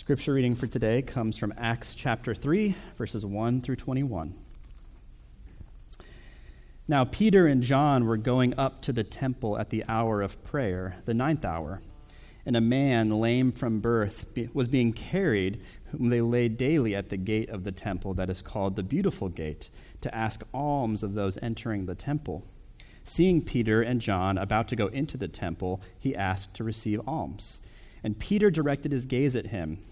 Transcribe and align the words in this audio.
Scripture 0.00 0.32
reading 0.32 0.54
for 0.54 0.66
today 0.66 1.02
comes 1.02 1.36
from 1.36 1.52
Acts 1.58 1.94
chapter 1.94 2.34
3, 2.34 2.74
verses 2.96 3.22
1 3.22 3.60
through 3.60 3.76
21. 3.76 4.34
Now, 6.88 7.04
Peter 7.04 7.46
and 7.46 7.62
John 7.62 8.06
were 8.06 8.16
going 8.16 8.58
up 8.58 8.80
to 8.80 8.94
the 8.94 9.04
temple 9.04 9.58
at 9.58 9.68
the 9.68 9.84
hour 9.86 10.22
of 10.22 10.42
prayer, 10.42 10.96
the 11.04 11.12
ninth 11.12 11.44
hour, 11.44 11.82
and 12.46 12.56
a 12.56 12.62
man 12.62 13.20
lame 13.20 13.52
from 13.52 13.80
birth 13.80 14.24
was 14.54 14.68
being 14.68 14.94
carried, 14.94 15.60
whom 15.90 16.08
they 16.08 16.22
laid 16.22 16.56
daily 16.56 16.94
at 16.94 17.10
the 17.10 17.18
gate 17.18 17.50
of 17.50 17.64
the 17.64 17.70
temple 17.70 18.14
that 18.14 18.30
is 18.30 18.40
called 18.40 18.76
the 18.76 18.82
Beautiful 18.82 19.28
Gate, 19.28 19.68
to 20.00 20.12
ask 20.14 20.42
alms 20.54 21.02
of 21.02 21.12
those 21.12 21.36
entering 21.42 21.84
the 21.84 21.94
temple. 21.94 22.46
Seeing 23.04 23.42
Peter 23.42 23.82
and 23.82 24.00
John 24.00 24.38
about 24.38 24.66
to 24.68 24.76
go 24.76 24.86
into 24.86 25.18
the 25.18 25.28
temple, 25.28 25.82
he 25.98 26.16
asked 26.16 26.54
to 26.54 26.64
receive 26.64 27.06
alms. 27.06 27.60
And 28.02 28.18
Peter 28.18 28.50
directed 28.50 28.92
his 28.92 29.04
gaze 29.04 29.36
at 29.36 29.48
him, 29.48 29.78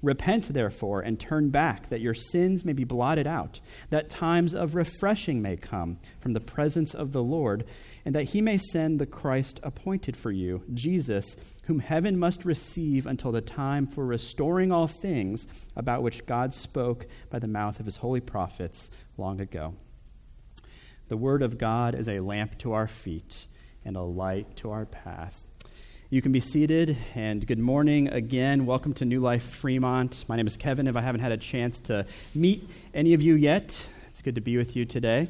Repent, 0.00 0.54
therefore, 0.54 1.00
and 1.00 1.18
turn 1.18 1.50
back, 1.50 1.88
that 1.88 2.00
your 2.00 2.14
sins 2.14 2.64
may 2.64 2.72
be 2.72 2.84
blotted 2.84 3.26
out, 3.26 3.58
that 3.90 4.08
times 4.08 4.54
of 4.54 4.76
refreshing 4.76 5.42
may 5.42 5.56
come 5.56 5.98
from 6.20 6.34
the 6.34 6.40
presence 6.40 6.94
of 6.94 7.10
the 7.12 7.22
Lord, 7.22 7.64
and 8.04 8.14
that 8.14 8.28
he 8.28 8.40
may 8.40 8.58
send 8.58 9.00
the 9.00 9.06
Christ 9.06 9.58
appointed 9.64 10.16
for 10.16 10.30
you, 10.30 10.62
Jesus, 10.72 11.36
whom 11.64 11.80
heaven 11.80 12.16
must 12.16 12.44
receive 12.44 13.06
until 13.06 13.32
the 13.32 13.40
time 13.40 13.88
for 13.88 14.06
restoring 14.06 14.70
all 14.70 14.86
things 14.86 15.48
about 15.74 16.02
which 16.02 16.26
God 16.26 16.54
spoke 16.54 17.06
by 17.28 17.40
the 17.40 17.48
mouth 17.48 17.80
of 17.80 17.86
his 17.86 17.96
holy 17.96 18.20
prophets 18.20 18.92
long 19.16 19.40
ago. 19.40 19.74
The 21.08 21.16
word 21.16 21.42
of 21.42 21.58
God 21.58 21.96
is 21.96 22.08
a 22.08 22.20
lamp 22.20 22.58
to 22.58 22.72
our 22.72 22.86
feet 22.86 23.46
and 23.84 23.96
a 23.96 24.02
light 24.02 24.56
to 24.58 24.70
our 24.70 24.86
path. 24.86 25.47
You 26.10 26.22
can 26.22 26.32
be 26.32 26.40
seated, 26.40 26.96
and 27.14 27.46
good 27.46 27.58
morning 27.58 28.08
again. 28.08 28.64
Welcome 28.64 28.94
to 28.94 29.04
New 29.04 29.20
Life 29.20 29.42
Fremont. 29.42 30.24
My 30.26 30.36
name 30.36 30.46
is 30.46 30.56
Kevin. 30.56 30.86
If 30.86 30.96
I 30.96 31.02
haven't 31.02 31.20
had 31.20 31.32
a 31.32 31.36
chance 31.36 31.78
to 31.80 32.06
meet 32.34 32.66
any 32.94 33.12
of 33.12 33.20
you 33.20 33.34
yet, 33.34 33.86
it's 34.08 34.22
good 34.22 34.36
to 34.36 34.40
be 34.40 34.56
with 34.56 34.74
you 34.74 34.86
today. 34.86 35.28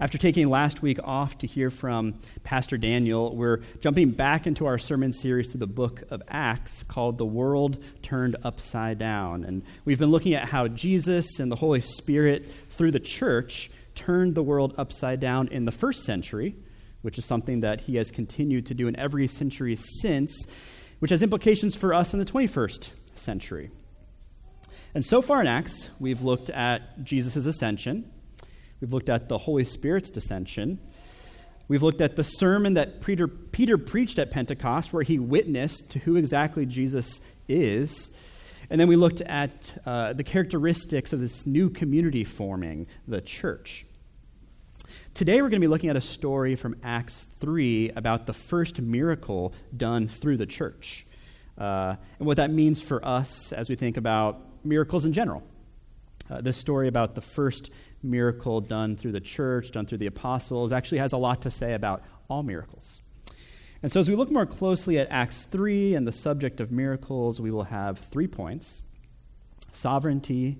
After 0.00 0.18
taking 0.18 0.50
last 0.50 0.82
week 0.82 0.98
off 1.04 1.38
to 1.38 1.46
hear 1.46 1.70
from 1.70 2.18
Pastor 2.42 2.76
Daniel, 2.76 3.36
we're 3.36 3.58
jumping 3.80 4.10
back 4.10 4.48
into 4.48 4.66
our 4.66 4.76
sermon 4.76 5.12
series 5.12 5.52
through 5.52 5.60
the 5.60 5.68
book 5.68 6.02
of 6.10 6.20
Acts 6.26 6.82
called 6.82 7.18
The 7.18 7.24
World 7.24 7.80
Turned 8.02 8.34
Upside 8.42 8.98
Down. 8.98 9.44
And 9.44 9.62
we've 9.84 10.00
been 10.00 10.10
looking 10.10 10.34
at 10.34 10.48
how 10.48 10.66
Jesus 10.66 11.38
and 11.38 11.52
the 11.52 11.56
Holy 11.56 11.80
Spirit, 11.80 12.50
through 12.70 12.90
the 12.90 12.98
church, 12.98 13.70
turned 13.94 14.34
the 14.34 14.42
world 14.42 14.74
upside 14.76 15.20
down 15.20 15.46
in 15.46 15.64
the 15.64 15.70
first 15.70 16.02
century, 16.02 16.56
which 17.04 17.18
is 17.18 17.24
something 17.24 17.60
that 17.60 17.82
he 17.82 17.96
has 17.96 18.10
continued 18.10 18.66
to 18.66 18.74
do 18.74 18.88
in 18.88 18.96
every 18.96 19.26
century 19.26 19.76
since, 19.76 20.46
which 20.98 21.10
has 21.10 21.22
implications 21.22 21.74
for 21.74 21.94
us 21.94 22.12
in 22.12 22.18
the 22.18 22.24
21st 22.24 22.88
century. 23.14 23.70
And 24.94 25.04
so 25.04 25.22
far 25.22 25.40
in 25.40 25.46
Acts, 25.46 25.90
we've 26.00 26.22
looked 26.22 26.50
at 26.50 27.04
Jesus' 27.04 27.46
ascension 27.46 28.10
We've 28.84 28.92
looked 28.92 29.08
at 29.08 29.30
the 29.30 29.38
Holy 29.38 29.64
Spirit's 29.64 30.10
descension. 30.10 30.76
We've 31.68 31.82
looked 31.82 32.02
at 32.02 32.16
the 32.16 32.22
sermon 32.22 32.74
that 32.74 33.00
Peter, 33.00 33.26
Peter 33.26 33.78
preached 33.78 34.18
at 34.18 34.30
Pentecost, 34.30 34.92
where 34.92 35.02
he 35.02 35.18
witnessed 35.18 35.90
to 35.92 36.00
who 36.00 36.16
exactly 36.16 36.66
Jesus 36.66 37.22
is. 37.48 38.10
And 38.68 38.78
then 38.78 38.86
we 38.86 38.96
looked 38.96 39.22
at 39.22 39.72
uh, 39.86 40.12
the 40.12 40.22
characteristics 40.22 41.14
of 41.14 41.20
this 41.20 41.46
new 41.46 41.70
community 41.70 42.24
forming, 42.24 42.86
the 43.08 43.22
church. 43.22 43.86
Today 45.14 45.42
we're 45.42 45.48
going 45.48 45.60
to 45.60 45.66
be 45.66 45.70
looking 45.70 45.90
at 45.90 45.96
a 45.96 46.00
story 46.00 46.56
from 46.56 46.76
Acts 46.82 47.26
3 47.40 47.90
about 47.90 48.26
the 48.26 48.32
first 48.32 48.80
miracle 48.80 49.54
done 49.76 50.08
through 50.08 50.36
the 50.36 50.46
church. 50.46 51.06
Uh, 51.56 51.96
and 52.18 52.26
what 52.26 52.36
that 52.36 52.50
means 52.50 52.80
for 52.80 53.04
us 53.04 53.52
as 53.52 53.68
we 53.68 53.76
think 53.76 53.96
about 53.96 54.40
miracles 54.64 55.04
in 55.04 55.12
general. 55.12 55.42
Uh, 56.28 56.40
this 56.40 56.56
story 56.56 56.88
about 56.88 57.14
the 57.14 57.20
first 57.20 57.70
miracle 58.02 58.60
done 58.60 58.96
through 58.96 59.12
the 59.12 59.20
church, 59.20 59.70
done 59.70 59.86
through 59.86 59.98
the 59.98 60.06
apostles, 60.06 60.72
actually 60.72 60.98
has 60.98 61.12
a 61.12 61.18
lot 61.18 61.42
to 61.42 61.50
say 61.50 61.74
about 61.74 62.02
all 62.28 62.42
miracles. 62.42 63.00
And 63.82 63.92
so, 63.92 64.00
as 64.00 64.08
we 64.08 64.14
look 64.14 64.30
more 64.30 64.46
closely 64.46 64.98
at 64.98 65.08
Acts 65.10 65.44
3 65.44 65.94
and 65.94 66.06
the 66.06 66.12
subject 66.12 66.60
of 66.60 66.72
miracles, 66.72 67.40
we 67.40 67.50
will 67.50 67.64
have 67.64 67.98
three 67.98 68.26
points 68.26 68.82
sovereignty, 69.72 70.58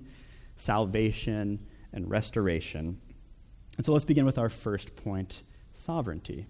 salvation, 0.55 1.65
and 1.91 2.09
restoration. 2.09 2.99
And 3.77 3.85
so, 3.85 3.93
let's 3.93 4.05
begin 4.05 4.25
with 4.25 4.37
our 4.37 4.49
first 4.49 4.95
point 4.95 5.43
sovereignty. 5.73 6.47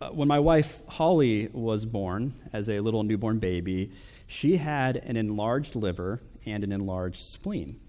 Uh, 0.00 0.08
when 0.08 0.28
my 0.28 0.38
wife 0.38 0.82
Holly 0.88 1.48
was 1.52 1.86
born 1.86 2.34
as 2.52 2.68
a 2.68 2.80
little 2.80 3.02
newborn 3.02 3.38
baby, 3.38 3.92
she 4.26 4.56
had 4.56 4.96
an 4.96 5.16
enlarged 5.16 5.74
liver 5.74 6.20
and 6.44 6.64
an 6.64 6.72
enlarged 6.72 7.24
spleen. 7.24 7.80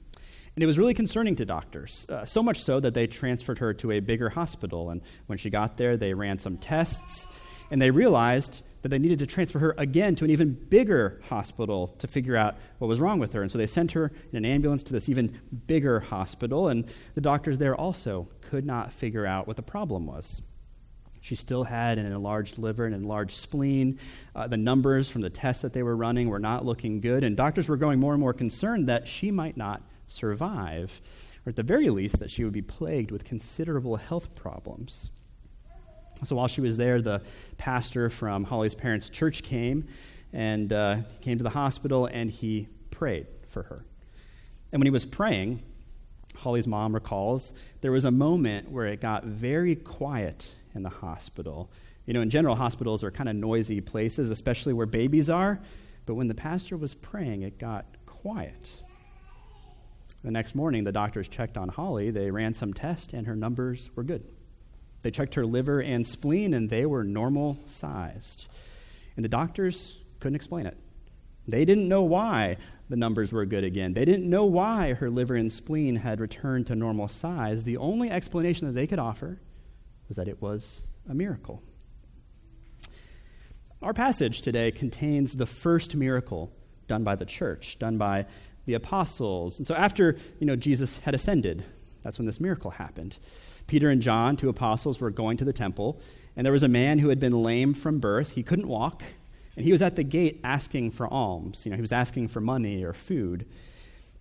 And 0.55 0.63
it 0.63 0.67
was 0.67 0.77
really 0.77 0.93
concerning 0.93 1.35
to 1.37 1.45
doctors, 1.45 2.05
uh, 2.09 2.25
so 2.25 2.43
much 2.43 2.61
so 2.61 2.79
that 2.79 2.93
they 2.93 3.07
transferred 3.07 3.57
her 3.59 3.73
to 3.75 3.91
a 3.91 3.99
bigger 3.99 4.29
hospital. 4.29 4.91
And 4.91 5.01
when 5.25 5.39
she 5.39 5.49
got 5.49 5.77
there, 5.77 5.97
they 5.97 6.13
ran 6.13 6.37
some 6.37 6.57
tests, 6.57 7.27
and 7.71 7.81
they 7.81 7.89
realized 7.89 8.61
that 8.83 8.89
they 8.89 8.99
needed 8.99 9.17
to 9.19 9.25
transfer 9.25 9.59
her 9.59 9.73
again 9.77 10.13
to 10.15 10.25
an 10.25 10.29
even 10.29 10.51
bigger 10.53 11.19
hospital 11.29 11.95
to 11.97 12.05
figure 12.05 12.35
out 12.35 12.55
what 12.77 12.87
was 12.87 12.99
wrong 12.99 13.17
with 13.17 13.33
her. 13.33 13.41
And 13.41 13.51
so 13.51 13.57
they 13.57 13.65
sent 13.65 13.93
her 13.93 14.11
in 14.31 14.37
an 14.37 14.45
ambulance 14.45 14.83
to 14.83 14.93
this 14.93 15.09
even 15.09 15.39
bigger 15.67 16.01
hospital, 16.01 16.67
and 16.67 16.85
the 17.15 17.21
doctors 17.21 17.57
there 17.57 17.75
also 17.75 18.27
could 18.41 18.65
not 18.65 18.91
figure 18.91 19.25
out 19.25 19.47
what 19.47 19.55
the 19.55 19.63
problem 19.63 20.05
was. 20.05 20.41
She 21.21 21.35
still 21.35 21.63
had 21.63 21.97
an 21.97 22.05
enlarged 22.05 22.57
liver, 22.57 22.85
an 22.85 22.93
enlarged 22.93 23.37
spleen. 23.37 23.97
Uh, 24.35 24.47
the 24.47 24.57
numbers 24.57 25.09
from 25.09 25.21
the 25.21 25.29
tests 25.29 25.61
that 25.61 25.71
they 25.71 25.81
were 25.81 25.95
running 25.95 26.27
were 26.27 26.37
not 26.37 26.65
looking 26.65 26.99
good, 26.99 27.23
and 27.23 27.37
doctors 27.37 27.69
were 27.69 27.77
growing 27.77 28.01
more 28.01 28.11
and 28.11 28.19
more 28.19 28.33
concerned 28.33 28.89
that 28.89 29.07
she 29.07 29.31
might 29.31 29.55
not 29.55 29.81
survive. 30.05 30.99
or 31.45 31.49
at 31.49 31.55
the 31.55 31.63
very 31.63 31.89
least, 31.89 32.19
that 32.19 32.29
she 32.29 32.43
would 32.43 32.51
be 32.51 32.61
plagued 32.61 33.11
with 33.11 33.23
considerable 33.23 33.95
health 33.95 34.35
problems. 34.35 35.11
So 36.23 36.35
while 36.35 36.47
she 36.47 36.61
was 36.61 36.77
there, 36.77 37.01
the 37.01 37.21
pastor 37.57 38.09
from 38.09 38.43
Holly's 38.43 38.75
parents' 38.75 39.09
church 39.09 39.43
came 39.43 39.87
and 40.31 40.71
uh, 40.71 40.97
came 41.21 41.37
to 41.37 41.43
the 41.43 41.49
hospital 41.49 42.05
and 42.05 42.29
he 42.29 42.67
prayed 42.91 43.27
for 43.49 43.63
her. 43.63 43.85
And 44.71 44.79
when 44.79 44.87
he 44.87 44.91
was 44.91 45.05
praying, 45.05 45.61
Holly's 46.35 46.67
mom 46.67 46.93
recalls 46.93 47.53
there 47.81 47.91
was 47.91 48.05
a 48.05 48.11
moment 48.11 48.71
where 48.71 48.87
it 48.87 49.01
got 49.01 49.25
very 49.25 49.75
quiet 49.75 50.53
in 50.73 50.83
the 50.83 50.89
hospital. 50.89 51.69
You 52.05 52.13
know, 52.13 52.21
in 52.21 52.29
general, 52.29 52.55
hospitals 52.55 53.03
are 53.03 53.11
kind 53.11 53.29
of 53.29 53.35
noisy 53.35 53.81
places, 53.81 54.31
especially 54.31 54.73
where 54.73 54.85
babies 54.85 55.29
are. 55.29 55.61
But 56.05 56.15
when 56.15 56.27
the 56.27 56.35
pastor 56.35 56.75
was 56.75 56.93
praying, 56.93 57.43
it 57.43 57.59
got 57.59 57.85
quiet. 58.05 58.81
The 60.23 60.31
next 60.31 60.55
morning, 60.55 60.83
the 60.83 60.91
doctors 60.91 61.27
checked 61.27 61.57
on 61.57 61.69
Holly. 61.69 62.09
They 62.11 62.31
ran 62.31 62.53
some 62.53 62.73
tests, 62.73 63.13
and 63.13 63.27
her 63.27 63.35
numbers 63.35 63.89
were 63.95 64.03
good. 64.03 64.25
They 65.03 65.11
checked 65.11 65.35
her 65.35 65.45
liver 65.45 65.81
and 65.81 66.07
spleen, 66.07 66.53
and 66.53 66.69
they 66.69 66.85
were 66.85 67.03
normal 67.03 67.59
sized. 67.65 68.47
And 69.15 69.23
the 69.23 69.29
doctors 69.29 69.99
couldn't 70.19 70.35
explain 70.35 70.65
it. 70.65 70.77
They 71.47 71.65
didn't 71.65 71.87
know 71.87 72.01
why 72.01 72.57
the 72.89 72.95
numbers 72.95 73.31
were 73.31 73.45
good 73.45 73.63
again. 73.63 73.93
They 73.93 74.05
didn't 74.05 74.29
know 74.29 74.45
why 74.45 74.93
her 74.93 75.09
liver 75.09 75.35
and 75.35 75.51
spleen 75.51 75.97
had 75.97 76.19
returned 76.19 76.67
to 76.67 76.75
normal 76.75 77.07
size. 77.07 77.63
The 77.63 77.77
only 77.77 78.09
explanation 78.09 78.67
that 78.67 78.73
they 78.73 78.87
could 78.87 78.99
offer 78.99 79.39
was 80.07 80.17
that 80.17 80.27
it 80.27 80.41
was 80.41 80.85
a 81.09 81.13
miracle. 81.13 81.61
Our 83.81 83.93
passage 83.93 84.41
today 84.41 84.71
contains 84.71 85.35
the 85.35 85.45
first 85.45 85.95
miracle 85.95 86.51
done 86.87 87.03
by 87.03 87.15
the 87.15 87.25
church, 87.25 87.77
done 87.79 87.97
by 87.97 88.25
the 88.65 88.75
apostles. 88.75 89.57
And 89.57 89.67
so 89.67 89.75
after, 89.75 90.15
you 90.39 90.47
know, 90.47 90.55
Jesus 90.55 90.99
had 90.99 91.13
ascended, 91.13 91.65
that's 92.01 92.17
when 92.17 92.25
this 92.25 92.39
miracle 92.39 92.71
happened. 92.71 93.17
Peter 93.67 93.89
and 93.89 94.01
John, 94.01 94.35
two 94.35 94.49
apostles, 94.49 94.99
were 94.99 95.11
going 95.11 95.37
to 95.37 95.45
the 95.45 95.53
temple, 95.53 95.99
and 96.35 96.45
there 96.45 96.53
was 96.53 96.63
a 96.63 96.67
man 96.67 96.99
who 96.99 97.09
had 97.09 97.19
been 97.19 97.43
lame 97.43 97.73
from 97.73 97.99
birth. 97.99 98.31
He 98.31 98.43
couldn't 98.43 98.67
walk, 98.67 99.03
and 99.55 99.65
he 99.65 99.71
was 99.71 99.81
at 99.81 99.95
the 99.95 100.03
gate 100.03 100.39
asking 100.43 100.91
for 100.91 101.07
alms. 101.07 101.65
You 101.65 101.71
know, 101.71 101.75
he 101.77 101.81
was 101.81 101.91
asking 101.91 102.29
for 102.29 102.41
money 102.41 102.83
or 102.83 102.93
food. 102.93 103.45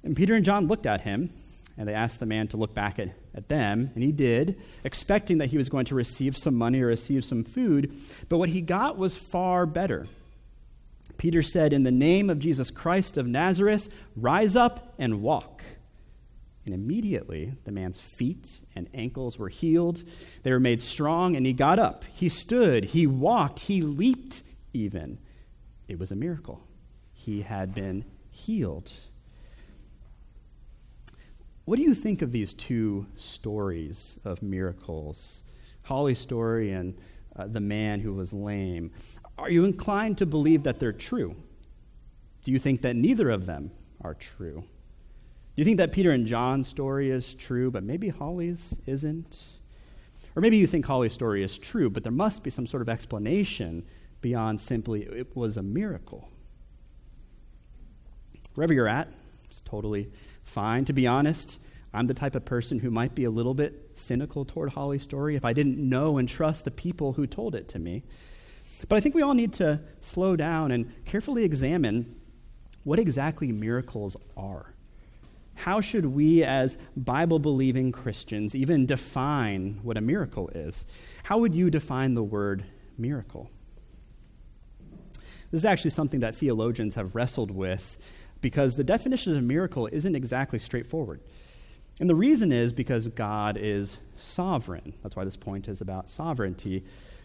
And 0.02 0.16
Peter 0.16 0.34
and 0.34 0.44
John 0.44 0.66
looked 0.66 0.86
at 0.86 1.02
him, 1.02 1.32
and 1.76 1.88
they 1.88 1.94
asked 1.94 2.20
the 2.20 2.26
man 2.26 2.48
to 2.48 2.56
look 2.56 2.74
back 2.74 2.98
at, 2.98 3.10
at 3.34 3.48
them, 3.48 3.90
and 3.94 4.02
he 4.02 4.12
did, 4.12 4.60
expecting 4.84 5.38
that 5.38 5.46
he 5.46 5.56
was 5.56 5.68
going 5.68 5.86
to 5.86 5.94
receive 5.94 6.36
some 6.36 6.54
money 6.54 6.80
or 6.80 6.86
receive 6.86 7.24
some 7.24 7.44
food. 7.44 7.94
But 8.28 8.38
what 8.38 8.50
he 8.50 8.60
got 8.60 8.98
was 8.98 9.16
far 9.16 9.64
better. 9.64 10.06
Peter 11.16 11.42
said, 11.42 11.72
In 11.72 11.82
the 11.82 11.90
name 11.90 12.28
of 12.28 12.38
Jesus 12.38 12.70
Christ 12.70 13.16
of 13.16 13.26
Nazareth, 13.26 13.88
rise 14.16 14.56
up 14.56 14.94
and 14.98 15.22
walk. 15.22 15.62
And 16.64 16.74
immediately 16.74 17.52
the 17.64 17.72
man's 17.72 18.00
feet 18.00 18.60
and 18.76 18.88
ankles 18.94 19.38
were 19.38 19.48
healed. 19.48 20.02
They 20.42 20.52
were 20.52 20.60
made 20.60 20.82
strong, 20.82 21.34
and 21.34 21.44
he 21.44 21.52
got 21.52 21.78
up. 21.78 22.04
He 22.14 22.28
stood, 22.28 22.84
he 22.84 23.06
walked, 23.06 23.60
he 23.60 23.82
leaped 23.82 24.42
even. 24.72 25.18
It 25.88 25.98
was 25.98 26.12
a 26.12 26.16
miracle. 26.16 26.62
He 27.12 27.42
had 27.42 27.74
been 27.74 28.04
healed. 28.30 28.92
What 31.64 31.76
do 31.76 31.82
you 31.82 31.94
think 31.94 32.22
of 32.22 32.32
these 32.32 32.54
two 32.54 33.06
stories 33.16 34.18
of 34.24 34.42
miracles? 34.42 35.42
Holly's 35.82 36.18
story 36.18 36.72
and 36.72 36.96
uh, 37.36 37.46
the 37.46 37.60
man 37.60 38.00
who 38.00 38.12
was 38.12 38.32
lame. 38.32 38.90
Are 39.38 39.50
you 39.50 39.64
inclined 39.64 40.18
to 40.18 40.26
believe 40.26 40.64
that 40.64 40.80
they're 40.80 40.92
true? 40.92 41.36
Do 42.44 42.52
you 42.52 42.58
think 42.58 42.82
that 42.82 42.96
neither 42.96 43.30
of 43.30 43.46
them 43.46 43.70
are 44.00 44.14
true? 44.14 44.64
Do 45.54 45.60
you 45.60 45.64
think 45.66 45.76
that 45.78 45.92
Peter 45.92 46.12
and 46.12 46.26
John's 46.26 46.66
story 46.66 47.10
is 47.10 47.34
true, 47.34 47.70
but 47.70 47.82
maybe 47.82 48.08
Holly's 48.08 48.78
isn't? 48.86 49.44
Or 50.34 50.40
maybe 50.40 50.56
you 50.56 50.66
think 50.66 50.86
Holly's 50.86 51.12
story 51.12 51.42
is 51.42 51.58
true, 51.58 51.90
but 51.90 52.02
there 52.04 52.12
must 52.12 52.42
be 52.42 52.48
some 52.48 52.66
sort 52.66 52.80
of 52.80 52.88
explanation 52.88 53.84
beyond 54.22 54.62
simply 54.62 55.02
it 55.02 55.36
was 55.36 55.58
a 55.58 55.62
miracle. 55.62 56.26
Wherever 58.54 58.72
you're 58.72 58.88
at, 58.88 59.08
it's 59.44 59.60
totally 59.60 60.10
fine. 60.42 60.86
To 60.86 60.94
be 60.94 61.06
honest, 61.06 61.58
I'm 61.92 62.06
the 62.06 62.14
type 62.14 62.34
of 62.34 62.46
person 62.46 62.78
who 62.78 62.90
might 62.90 63.14
be 63.14 63.24
a 63.24 63.30
little 63.30 63.52
bit 63.52 63.90
cynical 63.94 64.46
toward 64.46 64.70
Holly's 64.70 65.02
story 65.02 65.36
if 65.36 65.44
I 65.44 65.52
didn't 65.52 65.76
know 65.76 66.16
and 66.16 66.26
trust 66.26 66.64
the 66.64 66.70
people 66.70 67.12
who 67.12 67.26
told 67.26 67.54
it 67.54 67.68
to 67.68 67.78
me. 67.78 68.04
But 68.88 68.96
I 68.96 69.00
think 69.00 69.14
we 69.14 69.20
all 69.20 69.34
need 69.34 69.52
to 69.54 69.80
slow 70.00 70.34
down 70.34 70.72
and 70.72 70.92
carefully 71.04 71.44
examine 71.44 72.18
what 72.84 72.98
exactly 72.98 73.52
miracles 73.52 74.16
are. 74.34 74.72
How 75.62 75.80
should 75.80 76.06
we, 76.06 76.42
as 76.42 76.76
Bible 76.96 77.38
believing 77.38 77.92
Christians, 77.92 78.56
even 78.56 78.84
define 78.84 79.78
what 79.84 79.96
a 79.96 80.00
miracle 80.00 80.48
is? 80.48 80.84
How 81.22 81.38
would 81.38 81.54
you 81.54 81.70
define 81.70 82.14
the 82.14 82.22
word 82.24 82.64
miracle? 82.98 83.48
This 85.52 85.60
is 85.60 85.64
actually 85.64 85.92
something 85.92 86.18
that 86.18 86.34
theologians 86.34 86.96
have 86.96 87.14
wrestled 87.14 87.52
with 87.52 87.96
because 88.40 88.74
the 88.74 88.82
definition 88.82 89.30
of 89.30 89.38
a 89.38 89.42
miracle 89.42 89.86
isn't 89.92 90.16
exactly 90.16 90.58
straightforward. 90.58 91.20
And 92.00 92.10
the 92.10 92.16
reason 92.16 92.50
is 92.50 92.72
because 92.72 93.06
God 93.06 93.56
is 93.56 93.98
sovereign. 94.16 94.94
That's 95.04 95.14
why 95.14 95.22
this 95.22 95.36
point 95.36 95.68
is 95.68 95.80
about 95.80 96.10
sovereignty. 96.10 96.82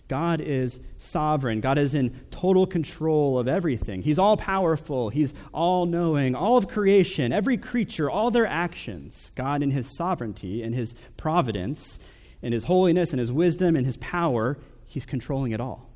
God 0.08 0.40
is 0.40 0.80
sovereign. 0.98 1.60
God 1.60 1.78
is 1.78 1.94
in 1.94 2.18
total 2.32 2.66
control 2.66 3.38
of 3.38 3.48
everything. 3.48 4.02
He's 4.02 4.18
all 4.18 4.38
powerful. 4.38 5.10
He's 5.10 5.34
all 5.54 5.86
knowing. 5.86 6.34
All 6.34 6.58
of 6.58 6.68
creation, 6.68 7.34
every 7.34 7.58
creature, 7.58 8.10
all 8.10 8.32
their 8.32 8.48
actions. 8.48 9.32
God, 9.36 9.62
in 9.62 9.72
His 9.72 9.96
sovereignty, 9.98 10.64
in 10.64 10.72
His 10.74 10.96
providence, 11.18 12.00
in 12.42 12.54
His 12.54 12.66
holiness, 12.66 13.12
in 13.12 13.20
His 13.20 13.32
wisdom, 13.32 13.76
in 13.76 13.84
His 13.84 13.98
power, 13.98 14.58
He's 14.86 15.06
controlling 15.06 15.52
it 15.52 15.60
all. 15.60 15.90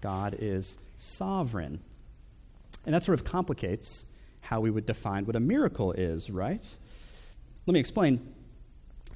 God 0.00 0.36
is 0.38 0.78
sovereign. 0.96 1.80
And 2.86 2.94
that 2.94 3.02
sort 3.02 3.18
of 3.18 3.24
complicates 3.24 4.04
how 4.42 4.60
we 4.60 4.70
would 4.70 4.86
define 4.86 5.26
what 5.26 5.36
a 5.36 5.40
miracle 5.40 5.92
is, 5.92 6.30
right? 6.30 6.66
Let 7.66 7.74
me 7.74 7.80
explain. 7.80 8.34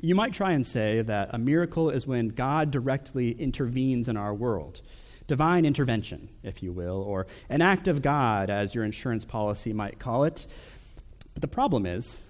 You 0.04 0.14
might 0.14 0.34
try 0.34 0.52
and 0.52 0.66
say 0.66 1.00
that 1.00 1.30
a 1.32 1.38
miracle 1.38 1.88
is 1.88 2.06
when 2.06 2.28
God 2.28 2.70
directly 2.70 3.30
intervenes 3.30 4.06
in 4.06 4.18
our 4.18 4.34
world. 4.34 4.82
Divine 5.26 5.64
intervention, 5.64 6.28
if 6.42 6.62
you 6.62 6.72
will, 6.72 7.00
or 7.00 7.26
an 7.48 7.62
act 7.62 7.88
of 7.88 8.02
God, 8.02 8.50
as 8.50 8.74
your 8.74 8.84
insurance 8.84 9.24
policy 9.24 9.72
might 9.72 9.98
call 9.98 10.24
it. 10.24 10.44
But 11.32 11.40
the 11.40 11.48
problem 11.48 11.86
is, 11.86 12.22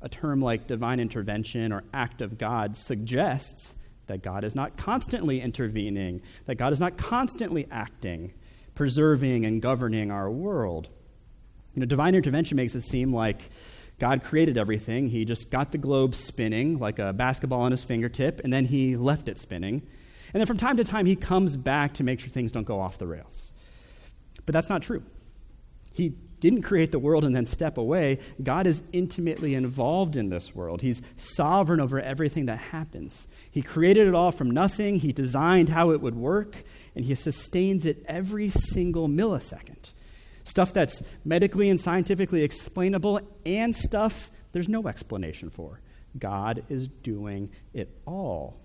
a 0.00 0.08
term 0.08 0.40
like 0.40 0.68
divine 0.68 1.00
intervention 1.00 1.72
or 1.72 1.82
act 1.92 2.20
of 2.20 2.38
God 2.38 2.76
suggests 2.76 3.74
that 4.06 4.22
God 4.22 4.44
is 4.44 4.54
not 4.54 4.76
constantly 4.76 5.40
intervening, 5.40 6.22
that 6.44 6.54
God 6.54 6.72
is 6.72 6.78
not 6.78 6.96
constantly 6.96 7.66
acting, 7.72 8.34
preserving, 8.76 9.44
and 9.44 9.60
governing 9.60 10.12
our 10.12 10.30
world. 10.30 10.90
You 11.74 11.80
know, 11.80 11.86
divine 11.86 12.14
intervention 12.14 12.56
makes 12.56 12.76
it 12.76 12.82
seem 12.82 13.12
like 13.12 13.50
God 13.98 14.22
created 14.22 14.58
everything. 14.58 15.08
He 15.08 15.24
just 15.24 15.50
got 15.50 15.72
the 15.72 15.78
globe 15.78 16.14
spinning 16.14 16.78
like 16.78 16.98
a 16.98 17.12
basketball 17.12 17.62
on 17.62 17.70
his 17.70 17.82
fingertip, 17.82 18.40
and 18.44 18.52
then 18.52 18.66
he 18.66 18.96
left 18.96 19.28
it 19.28 19.38
spinning. 19.38 19.82
And 20.34 20.40
then 20.40 20.46
from 20.46 20.58
time 20.58 20.76
to 20.76 20.84
time, 20.84 21.06
he 21.06 21.16
comes 21.16 21.56
back 21.56 21.94
to 21.94 22.04
make 22.04 22.20
sure 22.20 22.28
things 22.28 22.52
don't 22.52 22.66
go 22.66 22.78
off 22.78 22.98
the 22.98 23.06
rails. 23.06 23.54
But 24.44 24.52
that's 24.52 24.68
not 24.68 24.82
true. 24.82 25.02
He 25.92 26.10
didn't 26.40 26.62
create 26.62 26.92
the 26.92 26.98
world 26.98 27.24
and 27.24 27.34
then 27.34 27.46
step 27.46 27.78
away. 27.78 28.18
God 28.42 28.66
is 28.66 28.82
intimately 28.92 29.54
involved 29.54 30.14
in 30.14 30.28
this 30.28 30.54
world. 30.54 30.82
He's 30.82 31.00
sovereign 31.16 31.80
over 31.80 31.98
everything 31.98 32.46
that 32.46 32.58
happens. 32.58 33.26
He 33.50 33.62
created 33.62 34.06
it 34.06 34.14
all 34.14 34.30
from 34.30 34.50
nothing, 34.50 34.96
He 34.96 35.12
designed 35.12 35.70
how 35.70 35.90
it 35.90 36.02
would 36.02 36.14
work, 36.14 36.64
and 36.94 37.06
He 37.06 37.14
sustains 37.14 37.86
it 37.86 38.04
every 38.06 38.50
single 38.50 39.08
millisecond 39.08 39.92
stuff 40.46 40.72
that's 40.72 41.02
medically 41.24 41.68
and 41.68 41.78
scientifically 41.78 42.42
explainable, 42.42 43.20
and 43.44 43.74
stuff 43.74 44.30
there's 44.52 44.68
no 44.68 44.88
explanation 44.88 45.50
for. 45.50 45.80
God 46.18 46.64
is 46.70 46.88
doing 46.88 47.50
it 47.74 47.90
all. 48.06 48.58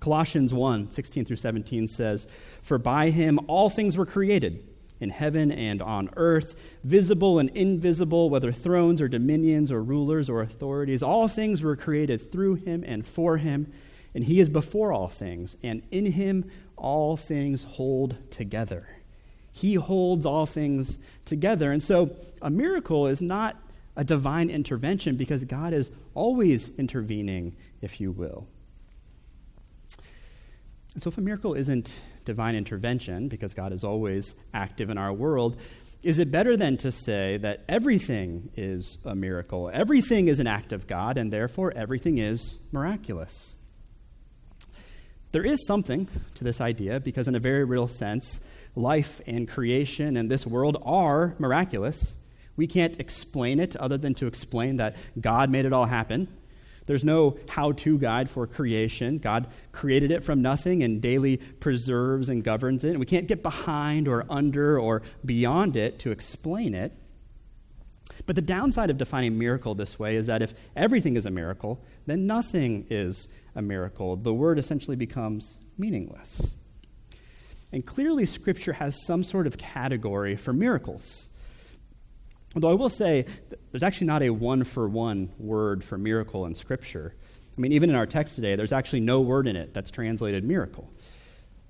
Colossians 0.00 0.52
1 0.52 0.90
16 0.90 1.24
through 1.24 1.36
17 1.36 1.88
says, 1.88 2.26
For 2.62 2.78
by 2.78 3.10
him 3.10 3.38
all 3.46 3.70
things 3.70 3.96
were 3.96 4.06
created, 4.06 4.64
in 5.00 5.10
heaven 5.10 5.52
and 5.52 5.82
on 5.82 6.10
earth, 6.16 6.56
visible 6.82 7.38
and 7.38 7.50
invisible, 7.50 8.30
whether 8.30 8.52
thrones 8.52 9.00
or 9.00 9.08
dominions 9.08 9.70
or 9.70 9.82
rulers 9.82 10.28
or 10.28 10.40
authorities. 10.40 11.02
All 11.02 11.28
things 11.28 11.62
were 11.62 11.76
created 11.76 12.32
through 12.32 12.54
him 12.56 12.82
and 12.86 13.06
for 13.06 13.36
him, 13.36 13.72
and 14.14 14.24
he 14.24 14.40
is 14.40 14.48
before 14.48 14.92
all 14.92 15.08
things, 15.08 15.56
and 15.62 15.82
in 15.90 16.12
him 16.12 16.50
all 16.76 17.16
things 17.16 17.64
hold 17.64 18.16
together. 18.30 18.95
He 19.56 19.72
holds 19.72 20.26
all 20.26 20.44
things 20.44 20.98
together. 21.24 21.72
And 21.72 21.82
so 21.82 22.14
a 22.42 22.50
miracle 22.50 23.06
is 23.06 23.22
not 23.22 23.56
a 23.96 24.04
divine 24.04 24.50
intervention 24.50 25.16
because 25.16 25.44
God 25.44 25.72
is 25.72 25.90
always 26.14 26.68
intervening, 26.76 27.56
if 27.80 27.98
you 27.98 28.12
will. 28.12 28.46
And 30.92 31.02
so 31.02 31.08
if 31.08 31.16
a 31.16 31.22
miracle 31.22 31.54
isn't 31.54 31.98
divine 32.26 32.54
intervention 32.54 33.28
because 33.28 33.54
God 33.54 33.72
is 33.72 33.82
always 33.82 34.34
active 34.52 34.90
in 34.90 34.98
our 34.98 35.10
world, 35.10 35.56
is 36.02 36.18
it 36.18 36.30
better 36.30 36.54
then 36.58 36.76
to 36.76 36.92
say 36.92 37.38
that 37.38 37.64
everything 37.66 38.50
is 38.58 38.98
a 39.06 39.14
miracle? 39.14 39.70
Everything 39.72 40.28
is 40.28 40.38
an 40.38 40.46
act 40.46 40.72
of 40.72 40.86
God, 40.86 41.16
and 41.16 41.32
therefore 41.32 41.72
everything 41.74 42.18
is 42.18 42.56
miraculous? 42.72 43.54
There 45.32 45.46
is 45.46 45.66
something 45.66 46.08
to 46.34 46.44
this 46.44 46.60
idea 46.60 47.00
because, 47.00 47.26
in 47.26 47.34
a 47.34 47.40
very 47.40 47.64
real 47.64 47.86
sense, 47.86 48.40
life 48.76 49.20
and 49.26 49.48
creation 49.48 50.16
and 50.16 50.30
this 50.30 50.46
world 50.46 50.80
are 50.84 51.34
miraculous. 51.38 52.16
We 52.56 52.66
can't 52.66 52.98
explain 53.00 53.58
it 53.58 53.74
other 53.76 53.98
than 53.98 54.14
to 54.14 54.26
explain 54.26 54.76
that 54.76 54.96
God 55.20 55.50
made 55.50 55.64
it 55.64 55.72
all 55.72 55.86
happen. 55.86 56.28
There's 56.86 57.04
no 57.04 57.36
how 57.48 57.72
to 57.72 57.98
guide 57.98 58.30
for 58.30 58.46
creation. 58.46 59.18
God 59.18 59.48
created 59.72 60.12
it 60.12 60.22
from 60.22 60.40
nothing 60.40 60.84
and 60.84 61.02
daily 61.02 61.38
preserves 61.38 62.28
and 62.28 62.44
governs 62.44 62.84
it. 62.84 62.90
And 62.90 63.00
we 63.00 63.06
can't 63.06 63.26
get 63.26 63.42
behind 63.42 64.06
or 64.06 64.24
under 64.30 64.78
or 64.78 65.02
beyond 65.24 65.76
it 65.76 65.98
to 66.00 66.12
explain 66.12 66.74
it. 66.74 66.92
But 68.24 68.36
the 68.36 68.42
downside 68.42 68.88
of 68.88 68.98
defining 68.98 69.36
miracle 69.36 69.74
this 69.74 69.98
way 69.98 70.14
is 70.14 70.26
that 70.26 70.42
if 70.42 70.54
everything 70.76 71.16
is 71.16 71.26
a 71.26 71.30
miracle, 71.30 71.84
then 72.06 72.26
nothing 72.26 72.86
is 72.88 73.26
a 73.56 73.62
miracle. 73.62 74.14
The 74.14 74.32
word 74.32 74.58
essentially 74.58 74.96
becomes 74.96 75.58
meaningless. 75.76 76.54
And 77.72 77.84
clearly, 77.84 78.26
Scripture 78.26 78.74
has 78.74 79.04
some 79.04 79.24
sort 79.24 79.46
of 79.46 79.58
category 79.58 80.36
for 80.36 80.52
miracles. 80.52 81.28
Although 82.54 82.70
I 82.70 82.74
will 82.74 82.88
say, 82.88 83.26
there's 83.70 83.82
actually 83.82 84.06
not 84.06 84.22
a 84.22 84.30
one 84.30 84.64
for 84.64 84.88
one 84.88 85.30
word 85.38 85.84
for 85.84 85.98
miracle 85.98 86.46
in 86.46 86.54
Scripture. 86.54 87.14
I 87.56 87.60
mean, 87.60 87.72
even 87.72 87.90
in 87.90 87.96
our 87.96 88.06
text 88.06 88.36
today, 88.36 88.56
there's 88.56 88.72
actually 88.72 89.00
no 89.00 89.20
word 89.20 89.46
in 89.46 89.56
it 89.56 89.74
that's 89.74 89.90
translated 89.90 90.44
miracle. 90.44 90.90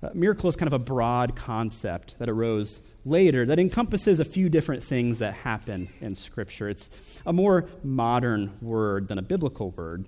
Uh, 0.01 0.09
miracle 0.13 0.47
is 0.47 0.55
kind 0.55 0.67
of 0.67 0.73
a 0.73 0.79
broad 0.79 1.35
concept 1.35 2.19
that 2.19 2.29
arose 2.29 2.81
later 3.03 3.45
that 3.45 3.57
encompasses 3.57 4.19
a 4.19 4.25
few 4.25 4.47
different 4.47 4.83
things 4.83 5.19
that 5.19 5.33
happen 5.33 5.89
in 6.01 6.13
Scripture. 6.13 6.69
It's 6.69 6.89
a 7.25 7.33
more 7.33 7.67
modern 7.83 8.57
word 8.61 9.07
than 9.07 9.17
a 9.17 9.21
biblical 9.21 9.71
word. 9.71 10.05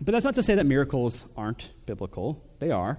But 0.00 0.12
that's 0.12 0.24
not 0.24 0.34
to 0.34 0.42
say 0.42 0.54
that 0.56 0.66
miracles 0.66 1.24
aren't 1.36 1.70
biblical, 1.86 2.42
they 2.58 2.70
are. 2.70 2.98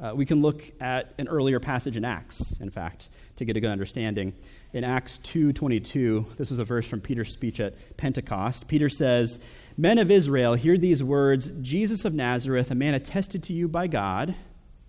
Uh, 0.00 0.12
we 0.14 0.26
can 0.26 0.42
look 0.42 0.64
at 0.80 1.14
an 1.18 1.28
earlier 1.28 1.60
passage 1.60 1.96
in 1.96 2.04
Acts, 2.04 2.58
in 2.60 2.68
fact, 2.70 3.08
to 3.36 3.44
get 3.44 3.56
a 3.56 3.60
good 3.60 3.70
understanding. 3.70 4.32
In 4.72 4.82
Acts 4.82 5.18
2:22, 5.18 6.26
this 6.36 6.50
was 6.50 6.58
a 6.58 6.64
verse 6.64 6.86
from 6.86 7.00
Peter's 7.00 7.32
speech 7.32 7.60
at 7.60 7.96
Pentecost. 7.96 8.66
Peter 8.66 8.88
says, 8.88 9.38
"Men 9.76 9.98
of 9.98 10.10
Israel, 10.10 10.54
hear 10.54 10.76
these 10.76 11.02
words: 11.02 11.52
Jesus 11.62 12.04
of 12.04 12.12
Nazareth, 12.12 12.72
a 12.72 12.74
man 12.74 12.94
attested 12.94 13.42
to 13.44 13.52
you 13.52 13.68
by 13.68 13.86
God, 13.86 14.34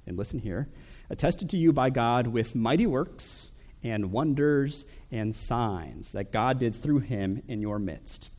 and 0.08 0.18
listen 0.18 0.40
here, 0.40 0.70
attested 1.10 1.52
to 1.52 1.58
you 1.58 1.72
by 1.72 1.92
God 1.92 2.28
with 2.28 2.56
mighty 2.56 2.88
works 2.88 3.52
and 3.84 4.12
wonders 4.12 4.86
and 5.12 5.36
signs 5.36 6.14
that 6.14 6.32
God 6.32 6.58
did 6.58 6.74
through 6.74 7.00
him 7.00 7.44
in 7.48 7.62
your 7.62 7.78
midst." 7.78 8.32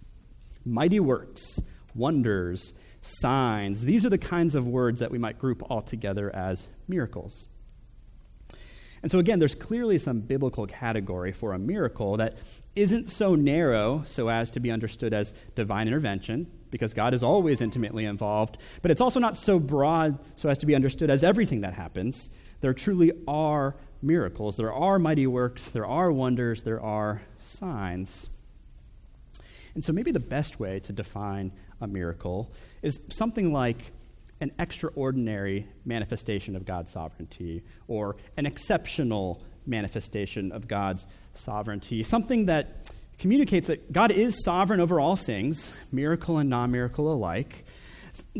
Mighty 0.64 0.98
works, 0.98 1.60
wonders, 1.94 2.74
signs. 3.06 3.82
These 3.82 4.04
are 4.04 4.10
the 4.10 4.18
kinds 4.18 4.54
of 4.54 4.66
words 4.66 5.00
that 5.00 5.10
we 5.10 5.18
might 5.18 5.38
group 5.38 5.62
all 5.70 5.82
together 5.82 6.34
as 6.34 6.66
miracles. 6.88 7.48
And 9.02 9.12
so, 9.12 9.18
again, 9.18 9.38
there's 9.38 9.54
clearly 9.54 9.98
some 9.98 10.20
biblical 10.20 10.66
category 10.66 11.30
for 11.30 11.52
a 11.52 11.58
miracle 11.58 12.16
that 12.16 12.36
isn't 12.74 13.08
so 13.08 13.34
narrow 13.34 14.02
so 14.04 14.28
as 14.28 14.50
to 14.52 14.60
be 14.60 14.70
understood 14.70 15.14
as 15.14 15.32
divine 15.54 15.86
intervention, 15.86 16.50
because 16.70 16.92
God 16.92 17.14
is 17.14 17.22
always 17.22 17.60
intimately 17.60 18.04
involved, 18.04 18.58
but 18.82 18.90
it's 18.90 19.00
also 19.00 19.20
not 19.20 19.36
so 19.36 19.58
broad 19.58 20.18
so 20.34 20.48
as 20.48 20.58
to 20.58 20.66
be 20.66 20.74
understood 20.74 21.08
as 21.08 21.22
everything 21.22 21.60
that 21.60 21.74
happens. 21.74 22.30
There 22.62 22.74
truly 22.74 23.12
are 23.28 23.76
miracles, 24.02 24.56
there 24.56 24.72
are 24.72 24.98
mighty 24.98 25.26
works, 25.26 25.70
there 25.70 25.86
are 25.86 26.10
wonders, 26.10 26.62
there 26.62 26.80
are 26.80 27.22
signs. 27.38 28.28
And 29.74 29.84
so, 29.84 29.92
maybe 29.92 30.10
the 30.10 30.18
best 30.18 30.58
way 30.58 30.80
to 30.80 30.92
define 30.92 31.52
a 31.80 31.86
miracle 31.86 32.50
is 32.82 33.00
something 33.10 33.52
like 33.52 33.92
an 34.40 34.52
extraordinary 34.58 35.66
manifestation 35.84 36.56
of 36.56 36.64
God's 36.64 36.92
sovereignty 36.92 37.62
or 37.88 38.16
an 38.36 38.46
exceptional 38.46 39.42
manifestation 39.66 40.52
of 40.52 40.68
God's 40.68 41.06
sovereignty, 41.34 42.02
something 42.02 42.46
that 42.46 42.90
communicates 43.18 43.68
that 43.68 43.92
God 43.92 44.10
is 44.10 44.42
sovereign 44.44 44.80
over 44.80 45.00
all 45.00 45.16
things, 45.16 45.72
miracle 45.90 46.38
and 46.38 46.50
non 46.50 46.70
miracle 46.70 47.12
alike. 47.12 47.64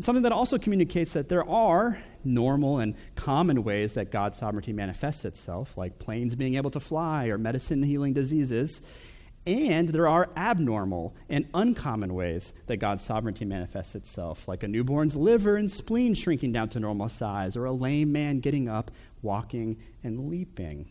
Something 0.01 0.23
that 0.23 0.31
also 0.31 0.57
communicates 0.57 1.13
that 1.13 1.29
there 1.29 1.47
are 1.47 1.99
normal 2.23 2.79
and 2.79 2.95
common 3.15 3.63
ways 3.63 3.93
that 3.93 4.11
God's 4.11 4.39
sovereignty 4.39 4.73
manifests 4.73 5.23
itself, 5.23 5.77
like 5.77 5.99
planes 5.99 6.33
being 6.35 6.55
able 6.55 6.71
to 6.71 6.79
fly 6.79 7.27
or 7.27 7.37
medicine 7.37 7.83
healing 7.83 8.13
diseases. 8.13 8.81
And 9.47 9.87
there 9.87 10.09
are 10.09 10.29
abnormal 10.35 11.15
and 11.29 11.47
uncommon 11.53 12.13
ways 12.13 12.51
that 12.65 12.77
God's 12.77 13.05
sovereignty 13.05 13.45
manifests 13.45 13.95
itself, 13.95 14.45
like 14.45 14.61
a 14.61 14.67
newborn's 14.67 15.15
liver 15.15 15.55
and 15.55 15.71
spleen 15.71 16.15
shrinking 16.15 16.51
down 16.51 16.67
to 16.69 16.81
normal 16.81 17.07
size, 17.07 17.55
or 17.55 17.63
a 17.63 17.71
lame 17.71 18.11
man 18.11 18.41
getting 18.41 18.67
up, 18.67 18.91
walking, 19.21 19.77
and 20.03 20.29
leaping. 20.29 20.89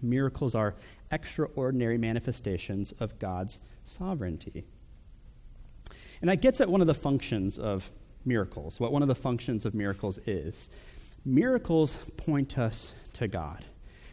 Miracles 0.00 0.54
are 0.54 0.76
extraordinary 1.10 1.98
manifestations 1.98 2.92
of 3.00 3.18
God's 3.18 3.60
sovereignty. 3.82 4.64
And 6.20 6.30
that 6.30 6.40
gets 6.40 6.60
at 6.60 6.70
one 6.70 6.80
of 6.80 6.86
the 6.86 6.94
functions 6.94 7.58
of 7.58 7.90
miracles, 8.24 8.78
what 8.78 8.92
one 8.92 9.02
of 9.02 9.08
the 9.08 9.16
functions 9.16 9.66
of 9.66 9.74
miracles 9.74 10.18
is. 10.26 10.70
Miracles 11.24 11.98
point 12.16 12.56
us 12.56 12.92
to 13.14 13.26
God. 13.26 13.64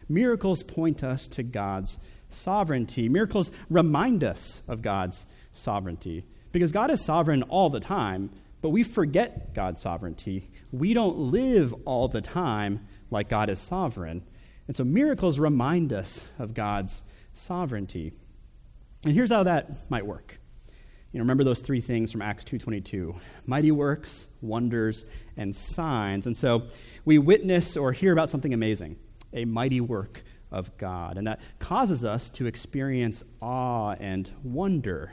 Miracles 0.08 0.64
point 0.64 1.04
us 1.04 1.28
to 1.28 1.44
God's 1.44 1.98
sovereignty. 2.34 3.08
Miracles 3.08 3.52
remind 3.70 4.24
us 4.24 4.62
of 4.68 4.82
God's 4.82 5.26
sovereignty 5.52 6.24
because 6.52 6.72
God 6.72 6.90
is 6.90 7.04
sovereign 7.04 7.42
all 7.44 7.70
the 7.70 7.80
time, 7.80 8.30
but 8.60 8.70
we 8.70 8.82
forget 8.82 9.54
God's 9.54 9.80
sovereignty. 9.80 10.50
We 10.70 10.94
don't 10.94 11.16
live 11.16 11.74
all 11.84 12.08
the 12.08 12.20
time 12.20 12.86
like 13.10 13.28
God 13.28 13.50
is 13.50 13.60
sovereign. 13.60 14.22
And 14.66 14.76
so 14.76 14.84
miracles 14.84 15.38
remind 15.38 15.92
us 15.92 16.24
of 16.38 16.54
God's 16.54 17.02
sovereignty. 17.34 18.12
And 19.04 19.14
here's 19.14 19.30
how 19.30 19.42
that 19.42 19.90
might 19.90 20.06
work. 20.06 20.38
You 21.12 21.18
know, 21.18 21.24
remember 21.24 21.44
those 21.44 21.60
three 21.60 21.82
things 21.82 22.10
from 22.10 22.22
Acts 22.22 22.44
2:22. 22.44 23.14
Mighty 23.44 23.70
works, 23.70 24.28
wonders, 24.40 25.04
and 25.36 25.54
signs. 25.54 26.26
And 26.26 26.36
so 26.36 26.68
we 27.04 27.18
witness 27.18 27.76
or 27.76 27.92
hear 27.92 28.12
about 28.12 28.30
something 28.30 28.54
amazing, 28.54 28.96
a 29.32 29.44
mighty 29.44 29.80
work 29.80 30.24
of 30.52 30.76
God. 30.78 31.16
And 31.18 31.26
that 31.26 31.40
causes 31.58 32.04
us 32.04 32.30
to 32.30 32.46
experience 32.46 33.24
awe 33.40 33.94
and 33.98 34.30
wonder. 34.44 35.12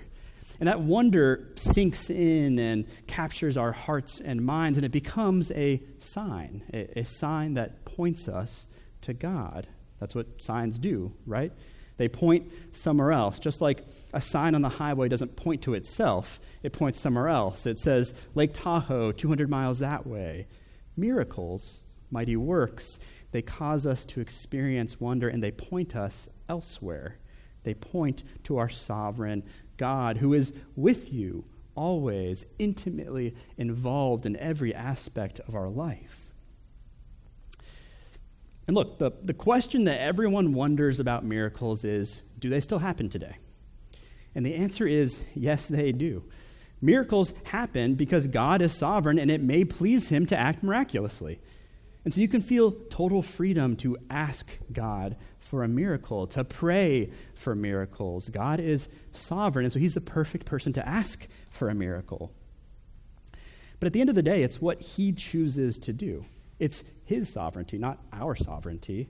And 0.59 0.67
that 0.67 0.81
wonder 0.81 1.47
sinks 1.55 2.09
in 2.09 2.59
and 2.59 2.85
captures 3.07 3.57
our 3.57 3.71
hearts 3.71 4.19
and 4.19 4.45
minds, 4.45 4.77
and 4.77 4.85
it 4.85 4.91
becomes 4.91 5.51
a 5.51 5.81
sign, 5.99 6.63
a, 6.73 6.99
a, 6.99 7.05
sign 7.05 7.53
that 7.53 7.85
points 7.85 8.27
us 8.27 8.67
to 9.01 9.13
God. 9.13 9.67
That's 9.99 10.13
what 10.13 10.41
signs 10.41 10.77
do, 10.77 11.13
right? 11.25 11.53
They 11.95 12.09
point 12.09 12.51
somewhere 12.73 13.11
else. 13.11 13.39
Just 13.39 13.61
like 13.61 13.85
a 14.13 14.21
sign 14.21 14.53
on 14.53 14.61
the 14.61 14.69
highway 14.69 15.07
doesn't 15.07 15.35
point 15.35 15.61
to 15.63 15.73
itself, 15.73 16.39
it 16.61 16.73
points 16.73 16.99
somewhere 16.99 17.29
else. 17.29 17.65
It 17.65 17.79
says 17.79 18.13
Lake 18.35 18.51
Tahoe, 18.53 19.13
200 19.13 19.49
miles 19.49 19.79
that 19.79 20.05
way. 20.05 20.47
Miracles, 20.97 21.81
mighty 22.11 22.35
works, 22.35 22.99
they 23.31 23.41
cause 23.41 23.85
us 23.85 24.05
to 24.05 24.21
experience 24.21 24.99
wonder 24.99 25.29
and 25.29 25.43
they 25.43 25.51
point 25.51 25.95
us 25.95 26.29
elsewhere. 26.47 27.17
They 27.63 27.73
point 27.73 28.23
to 28.45 28.57
our 28.57 28.69
sovereign 28.69 29.43
God 29.77 30.17
who 30.17 30.33
is 30.33 30.53
with 30.75 31.13
you 31.13 31.45
always, 31.75 32.45
intimately 32.57 33.35
involved 33.57 34.25
in 34.25 34.35
every 34.35 34.73
aspect 34.73 35.39
of 35.47 35.55
our 35.55 35.69
life. 35.69 36.27
And 38.67 38.75
look, 38.75 38.99
the, 38.99 39.11
the 39.23 39.33
question 39.33 39.85
that 39.85 40.01
everyone 40.01 40.53
wonders 40.53 40.99
about 40.99 41.23
miracles 41.23 41.83
is 41.83 42.21
do 42.37 42.49
they 42.49 42.61
still 42.61 42.79
happen 42.79 43.09
today? 43.09 43.37
And 44.35 44.45
the 44.45 44.55
answer 44.55 44.87
is 44.87 45.23
yes, 45.33 45.67
they 45.67 45.91
do. 45.91 46.23
Miracles 46.81 47.33
happen 47.45 47.95
because 47.95 48.27
God 48.27 48.61
is 48.61 48.73
sovereign 48.73 49.19
and 49.19 49.31
it 49.31 49.41
may 49.41 49.65
please 49.65 50.09
him 50.09 50.25
to 50.27 50.37
act 50.37 50.63
miraculously. 50.63 51.39
And 52.09 52.13
so 52.15 52.21
you 52.21 52.27
can 52.27 52.41
feel 52.41 52.71
total 52.71 53.21
freedom 53.21 53.75
to 53.75 53.95
ask 54.09 54.57
God 54.73 55.15
for 55.37 55.63
a 55.63 55.67
miracle, 55.67 56.25
to 56.25 56.43
pray 56.43 57.11
for 57.35 57.53
miracles. 57.53 58.29
God 58.29 58.59
is 58.59 58.87
sovereign, 59.11 59.63
and 59.63 59.71
so 59.71 59.77
He's 59.77 59.93
the 59.93 60.01
perfect 60.01 60.47
person 60.47 60.73
to 60.73 60.89
ask 60.89 61.27
for 61.51 61.69
a 61.69 61.75
miracle. 61.75 62.31
But 63.79 63.85
at 63.85 63.93
the 63.93 64.01
end 64.01 64.09
of 64.09 64.15
the 64.15 64.23
day, 64.23 64.41
it's 64.41 64.59
what 64.59 64.81
He 64.81 65.13
chooses 65.13 65.77
to 65.77 65.93
do. 65.93 66.25
It's 66.57 66.83
His 67.05 67.29
sovereignty, 67.29 67.77
not 67.77 67.99
our 68.11 68.35
sovereignty. 68.35 69.09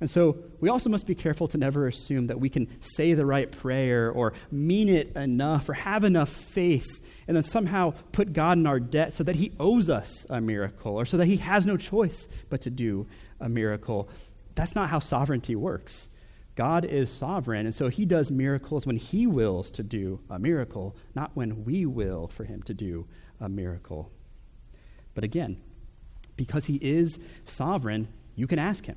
And 0.00 0.10
so 0.10 0.36
we 0.60 0.68
also 0.68 0.90
must 0.90 1.06
be 1.06 1.14
careful 1.14 1.48
to 1.48 1.58
never 1.58 1.86
assume 1.86 2.26
that 2.26 2.38
we 2.38 2.50
can 2.50 2.68
say 2.82 3.14
the 3.14 3.24
right 3.24 3.50
prayer 3.50 4.10
or 4.10 4.34
mean 4.50 4.90
it 4.90 5.16
enough 5.16 5.68
or 5.68 5.72
have 5.72 6.04
enough 6.04 6.28
faith 6.28 7.00
and 7.26 7.36
then 7.36 7.44
somehow 7.44 7.94
put 8.12 8.32
God 8.32 8.58
in 8.58 8.66
our 8.66 8.78
debt 8.78 9.14
so 9.14 9.24
that 9.24 9.36
he 9.36 9.52
owes 9.58 9.88
us 9.88 10.26
a 10.28 10.40
miracle 10.40 10.94
or 10.94 11.06
so 11.06 11.16
that 11.16 11.26
he 11.26 11.38
has 11.38 11.64
no 11.64 11.76
choice 11.76 12.28
but 12.50 12.60
to 12.62 12.70
do 12.70 13.06
a 13.40 13.48
miracle. 13.48 14.08
That's 14.54 14.74
not 14.74 14.90
how 14.90 14.98
sovereignty 14.98 15.56
works. 15.56 16.10
God 16.56 16.86
is 16.86 17.12
sovereign, 17.12 17.66
and 17.66 17.74
so 17.74 17.88
he 17.88 18.06
does 18.06 18.30
miracles 18.30 18.86
when 18.86 18.96
he 18.96 19.26
wills 19.26 19.70
to 19.72 19.82
do 19.82 20.20
a 20.30 20.38
miracle, 20.38 20.96
not 21.14 21.32
when 21.34 21.64
we 21.64 21.84
will 21.84 22.28
for 22.28 22.44
him 22.44 22.62
to 22.62 22.72
do 22.72 23.06
a 23.38 23.48
miracle. 23.48 24.10
But 25.14 25.22
again, 25.22 25.60
because 26.36 26.64
he 26.64 26.76
is 26.76 27.18
sovereign, 27.44 28.08
you 28.34 28.46
can 28.46 28.58
ask 28.58 28.86
him. 28.86 28.96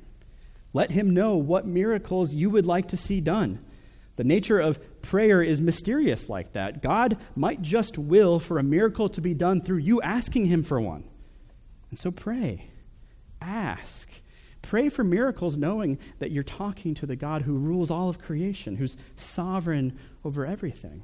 Let 0.72 0.92
him 0.92 1.10
know 1.10 1.36
what 1.36 1.66
miracles 1.66 2.34
you 2.34 2.50
would 2.50 2.66
like 2.66 2.88
to 2.88 2.96
see 2.96 3.20
done. 3.20 3.64
The 4.16 4.24
nature 4.24 4.60
of 4.60 4.78
prayer 5.02 5.42
is 5.42 5.60
mysterious 5.60 6.28
like 6.28 6.52
that. 6.52 6.82
God 6.82 7.16
might 7.34 7.62
just 7.62 7.96
will 7.96 8.38
for 8.38 8.58
a 8.58 8.62
miracle 8.62 9.08
to 9.08 9.20
be 9.20 9.34
done 9.34 9.62
through 9.62 9.78
you 9.78 10.02
asking 10.02 10.46
him 10.46 10.62
for 10.62 10.80
one. 10.80 11.04
And 11.90 11.98
so 11.98 12.10
pray. 12.10 12.70
Ask. 13.40 14.10
Pray 14.62 14.88
for 14.88 15.02
miracles 15.02 15.56
knowing 15.56 15.98
that 16.18 16.30
you're 16.30 16.44
talking 16.44 16.94
to 16.94 17.06
the 17.06 17.16
God 17.16 17.42
who 17.42 17.56
rules 17.56 17.90
all 17.90 18.08
of 18.08 18.18
creation, 18.18 18.76
who's 18.76 18.96
sovereign 19.16 19.98
over 20.24 20.44
everything. 20.44 21.02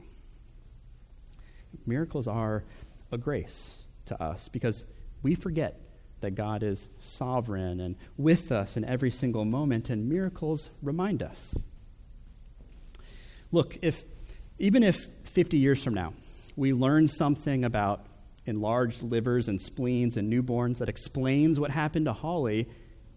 Miracles 1.86 2.28
are 2.28 2.64
a 3.10 3.18
grace 3.18 3.82
to 4.04 4.22
us 4.22 4.48
because 4.48 4.84
we 5.22 5.34
forget 5.34 5.80
that 6.26 6.34
God 6.34 6.64
is 6.64 6.88
sovereign 6.98 7.78
and 7.78 7.94
with 8.16 8.50
us 8.50 8.76
in 8.76 8.84
every 8.84 9.12
single 9.12 9.44
moment, 9.44 9.90
and 9.90 10.08
miracles 10.08 10.70
remind 10.82 11.22
us. 11.22 11.56
Look, 13.52 13.78
if 13.80 14.02
even 14.58 14.82
if 14.82 15.06
50 15.22 15.56
years 15.56 15.84
from 15.84 15.94
now 15.94 16.14
we 16.56 16.72
learn 16.72 17.06
something 17.06 17.64
about 17.64 18.06
enlarged 18.44 19.04
livers 19.04 19.46
and 19.46 19.60
spleens 19.60 20.16
and 20.16 20.32
newborns 20.32 20.78
that 20.78 20.88
explains 20.88 21.60
what 21.60 21.70
happened 21.70 22.06
to 22.06 22.12
Holly, 22.12 22.68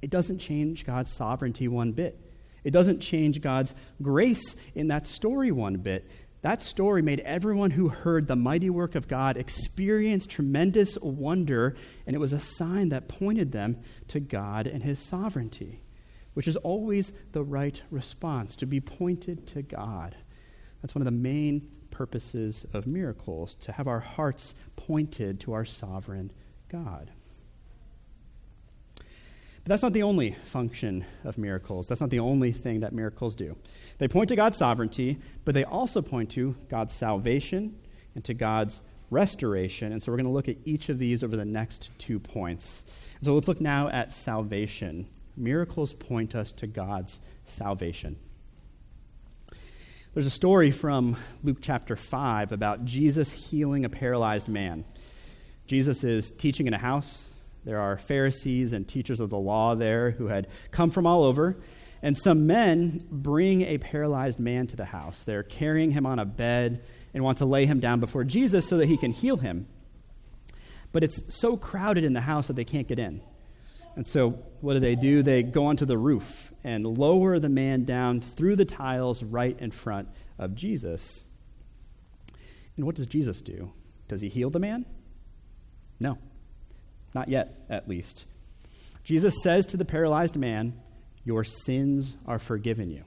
it 0.04 0.12
doesn't 0.12 0.38
change 0.38 0.86
God's 0.86 1.12
sovereignty 1.12 1.68
one 1.68 1.94
bit. 1.94 2.16
It 2.64 2.70
doesn't 2.72 3.00
change 3.00 3.42
God's 3.42 3.74
grace 4.04 4.56
in 4.76 4.90
that 4.90 5.08
story 5.08 5.52
one 5.52 5.78
bit. 5.78 6.08
That 6.42 6.62
story 6.62 7.02
made 7.02 7.20
everyone 7.22 7.72
who 7.72 7.90
heard 7.90 8.28
the 8.28 8.36
mighty 8.36 8.70
work 8.70 8.96
of 8.96 9.10
God 9.10 9.36
experience 9.36 10.26
tremendous 10.26 10.98
wonder, 11.00 11.76
and 12.08 12.16
it 12.16 12.20
was 12.20 12.32
a 12.32 12.40
sign 12.40 12.90
that 12.90 13.10
pointed 13.10 13.52
them 13.52 13.78
to 14.08 14.22
God 14.22 14.66
and 14.66 14.82
His 14.84 15.00
sovereignty, 15.00 15.82
which 16.36 16.48
is 16.48 16.56
always 16.56 17.12
the 17.34 17.44
right 17.44 17.82
response 17.92 18.56
to 18.58 18.66
be 18.66 18.80
pointed 18.80 19.48
to 19.48 19.62
God. 19.62 20.16
That's 20.82 20.96
one 20.96 21.02
of 21.02 21.06
the 21.06 21.12
main 21.12 21.70
purposes 21.92 22.66
of 22.72 22.88
miracles, 22.88 23.56
to 23.56 23.74
have 23.74 23.88
our 23.88 24.00
hearts 24.00 24.54
pointed 24.78 25.42
to 25.42 25.52
our 25.52 25.66
sovereign 25.66 26.32
God. 26.70 27.12
But 28.96 29.66
that's 29.66 29.84
not 29.84 29.92
the 29.92 30.04
only 30.04 30.38
function 30.46 31.04
of 31.26 31.38
miracles. 31.38 31.88
That's 31.88 32.00
not 32.00 32.10
the 32.10 32.20
only 32.20 32.54
thing 32.54 32.80
that 32.80 32.94
miracles 32.94 33.36
do. 33.36 33.58
They 34.00 34.08
point 34.08 34.30
to 34.30 34.36
God's 34.36 34.58
sovereignty, 34.58 35.20
but 35.46 35.54
they 35.54 35.66
also 35.66 36.02
point 36.02 36.32
to 36.32 36.56
God's 36.70 36.94
salvation 36.94 37.78
and 38.16 38.24
to 38.26 38.34
God's 38.34 38.82
restoration. 39.12 39.92
And 39.92 40.02
so 40.02 40.12
we're 40.12 40.18
going 40.18 40.26
to 40.26 40.32
look 40.32 40.48
at 40.48 40.58
each 40.66 40.90
of 40.90 41.00
these 41.00 41.24
over 41.24 41.36
the 41.36 41.46
next 41.46 41.92
two 42.00 42.20
points. 42.20 42.84
So 43.22 43.36
let's 43.36 43.48
look 43.48 43.62
now 43.62 43.90
at 43.90 44.14
salvation. 44.14 45.08
Miracles 45.36 45.94
point 45.94 46.34
us 46.34 46.52
to 46.54 46.68
God's 46.68 47.20
salvation. 47.46 48.16
There's 50.14 50.26
a 50.26 50.32
story 50.32 50.72
from 50.72 51.18
Luke 51.44 51.58
chapter 51.62 51.96
5 51.96 52.52
about 52.52 52.86
Jesus 52.86 53.32
healing 53.32 53.86
a 53.86 53.90
paralyzed 53.90 54.48
man. 54.48 54.86
Jesus 55.68 56.04
is 56.04 56.32
teaching 56.32 56.68
in 56.68 56.74
a 56.74 56.80
house. 56.80 57.32
There 57.66 57.80
are 57.80 57.98
Pharisees 57.98 58.74
and 58.74 58.88
teachers 58.88 59.20
of 59.20 59.30
the 59.30 59.38
law 59.38 59.76
there 59.76 60.12
who 60.12 60.28
had 60.28 60.48
come 60.72 60.90
from 60.90 61.06
all 61.06 61.24
over. 61.24 61.58
And 62.02 62.18
some 62.18 62.48
men 62.48 63.04
bring 63.12 63.62
a 63.62 63.78
paralyzed 63.78 64.40
man 64.40 64.68
to 64.68 64.76
the 64.76 64.86
house. 64.86 65.24
They're 65.24 65.44
carrying 65.44 65.92
him 65.92 66.06
on 66.06 66.20
a 66.20 66.26
bed 66.26 66.84
and 67.14 67.24
want 67.24 67.40
to 67.40 67.46
lay 67.46 67.66
him 67.66 67.80
down 67.80 68.00
before 68.00 68.24
Jesus 68.24 68.68
so 68.68 68.78
that 68.78 68.88
he 68.88 68.98
can 68.98 69.12
heal 69.12 69.38
him. 69.38 69.68
But 70.92 71.04
it's 71.04 71.22
so 71.40 71.58
crowded 71.58 72.04
in 72.04 72.14
the 72.14 72.22
house 72.22 72.48
that 72.48 72.56
they 72.56 72.66
can't 72.66 72.88
get 72.88 73.00
in. 73.00 73.22
And 73.96 74.08
so, 74.08 74.32
what 74.62 74.76
do 74.76 74.80
they 74.80 74.96
do? 74.96 75.22
They 75.22 75.44
go 75.44 75.66
onto 75.66 75.86
the 75.86 75.98
roof 75.98 76.54
and 76.64 76.86
lower 76.86 77.38
the 77.38 77.50
man 77.50 77.84
down 77.84 78.22
through 78.22 78.56
the 78.56 78.66
tiles 78.66 79.24
right 79.24 79.58
in 79.60 79.72
front 79.72 80.08
of 80.38 80.56
Jesus. 80.56 81.24
And 82.78 82.86
what 82.86 82.96
does 82.96 83.08
Jesus 83.08 83.42
do? 83.42 83.74
Does 84.08 84.22
he 84.22 84.30
heal 84.30 84.50
the 84.50 84.60
man? 84.60 84.86
No. 86.00 86.18
Not 87.14 87.28
yet, 87.28 87.66
at 87.70 87.90
least. 87.90 88.26
Jesus 89.04 89.36
says 89.44 89.66
to 89.68 89.78
the 89.78 89.86
paralyzed 89.86 90.36
man, 90.36 90.80
your 91.24 91.44
sins 91.44 92.18
are 92.26 92.40
forgiven 92.40 92.90
you. 92.90 93.04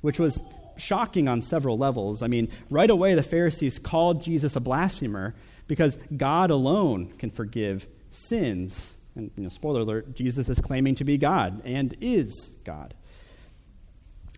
Which 0.00 0.18
was 0.18 0.42
shocking 0.76 1.28
on 1.28 1.42
several 1.42 1.78
levels. 1.78 2.22
I 2.22 2.26
mean, 2.26 2.48
right 2.70 2.90
away, 2.90 3.14
the 3.14 3.22
Pharisees 3.22 3.78
called 3.78 4.22
Jesus 4.22 4.56
a 4.56 4.60
blasphemer 4.60 5.34
because 5.66 5.98
God 6.16 6.50
alone 6.50 7.12
can 7.18 7.30
forgive 7.30 7.86
sins. 8.10 8.96
And, 9.14 9.30
you 9.36 9.44
know, 9.44 9.48
spoiler 9.48 9.80
alert, 9.80 10.14
Jesus 10.14 10.48
is 10.48 10.58
claiming 10.60 10.94
to 10.96 11.04
be 11.04 11.16
God 11.16 11.62
and 11.64 11.94
is 12.00 12.54
God. 12.64 12.94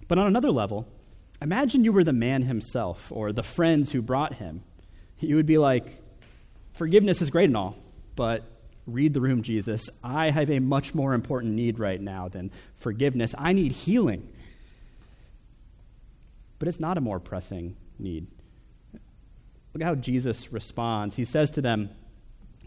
But 0.08 0.18
on 0.18 0.26
another 0.26 0.50
level, 0.50 0.86
imagine 1.40 1.84
you 1.84 1.92
were 1.92 2.04
the 2.04 2.12
man 2.12 2.42
himself 2.42 3.10
or 3.10 3.32
the 3.32 3.42
friends 3.42 3.92
who 3.92 4.02
brought 4.02 4.34
him. 4.34 4.62
You 5.18 5.36
would 5.36 5.46
be 5.46 5.58
like, 5.58 6.02
forgiveness 6.74 7.22
is 7.22 7.30
great 7.30 7.46
and 7.46 7.56
all, 7.56 7.76
but 8.14 8.44
Read 8.86 9.14
the 9.14 9.20
room, 9.20 9.42
Jesus. 9.42 9.90
I 10.04 10.30
have 10.30 10.50
a 10.50 10.60
much 10.60 10.94
more 10.94 11.12
important 11.12 11.54
need 11.54 11.78
right 11.78 12.00
now 12.00 12.28
than 12.28 12.52
forgiveness. 12.76 13.34
I 13.36 13.52
need 13.52 13.72
healing. 13.72 14.32
But 16.58 16.68
it's 16.68 16.80
not 16.80 16.96
a 16.96 17.00
more 17.00 17.18
pressing 17.18 17.76
need. 17.98 18.28
Look 19.74 19.82
how 19.82 19.96
Jesus 19.96 20.52
responds. 20.52 21.16
He 21.16 21.24
says 21.24 21.50
to 21.52 21.60
them, 21.60 21.90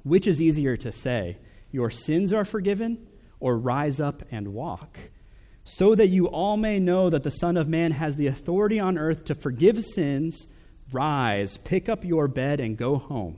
Which 0.04 0.28
is 0.28 0.42
easier 0.42 0.78
to 0.78 0.92
say, 0.92 1.38
Your 1.72 1.90
sins 1.90 2.34
are 2.34 2.46
forgiven, 2.46 3.08
or 3.40 3.58
rise 3.58 4.00
up 4.00 4.22
and 4.30 4.54
walk? 4.54 5.00
So 5.64 5.96
that 5.96 6.08
you 6.08 6.28
all 6.28 6.58
may 6.58 6.80
know 6.80 7.10
that 7.10 7.24
the 7.24 7.32
Son 7.32 7.56
of 7.56 7.68
Man 7.68 7.92
has 7.92 8.16
the 8.16 8.28
authority 8.28 8.80
on 8.80 8.98
earth 8.98 9.24
to 9.26 9.36
forgive 9.36 9.84
sins, 9.84 10.48
rise, 10.92 11.58
pick 11.58 11.88
up 11.88 12.04
your 12.04 12.28
bed, 12.28 12.60
and 12.60 12.78
go 12.78 12.98
home. 12.98 13.38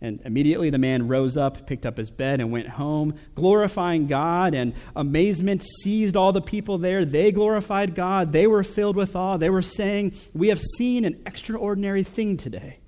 And 0.00 0.20
immediately 0.24 0.70
the 0.70 0.78
man 0.78 1.08
rose 1.08 1.36
up, 1.36 1.66
picked 1.66 1.86
up 1.86 1.96
his 1.96 2.10
bed, 2.10 2.40
and 2.40 2.50
went 2.50 2.68
home, 2.68 3.14
glorifying 3.34 4.06
God. 4.06 4.54
And 4.54 4.74
amazement 4.94 5.62
seized 5.62 6.16
all 6.16 6.32
the 6.32 6.42
people 6.42 6.78
there. 6.78 7.04
They 7.04 7.32
glorified 7.32 7.94
God. 7.94 8.32
They 8.32 8.46
were 8.46 8.62
filled 8.62 8.96
with 8.96 9.16
awe. 9.16 9.36
They 9.36 9.50
were 9.50 9.62
saying, 9.62 10.14
We 10.34 10.48
have 10.48 10.60
seen 10.76 11.04
an 11.04 11.22
extraordinary 11.26 12.02
thing 12.02 12.36
today. 12.36 12.80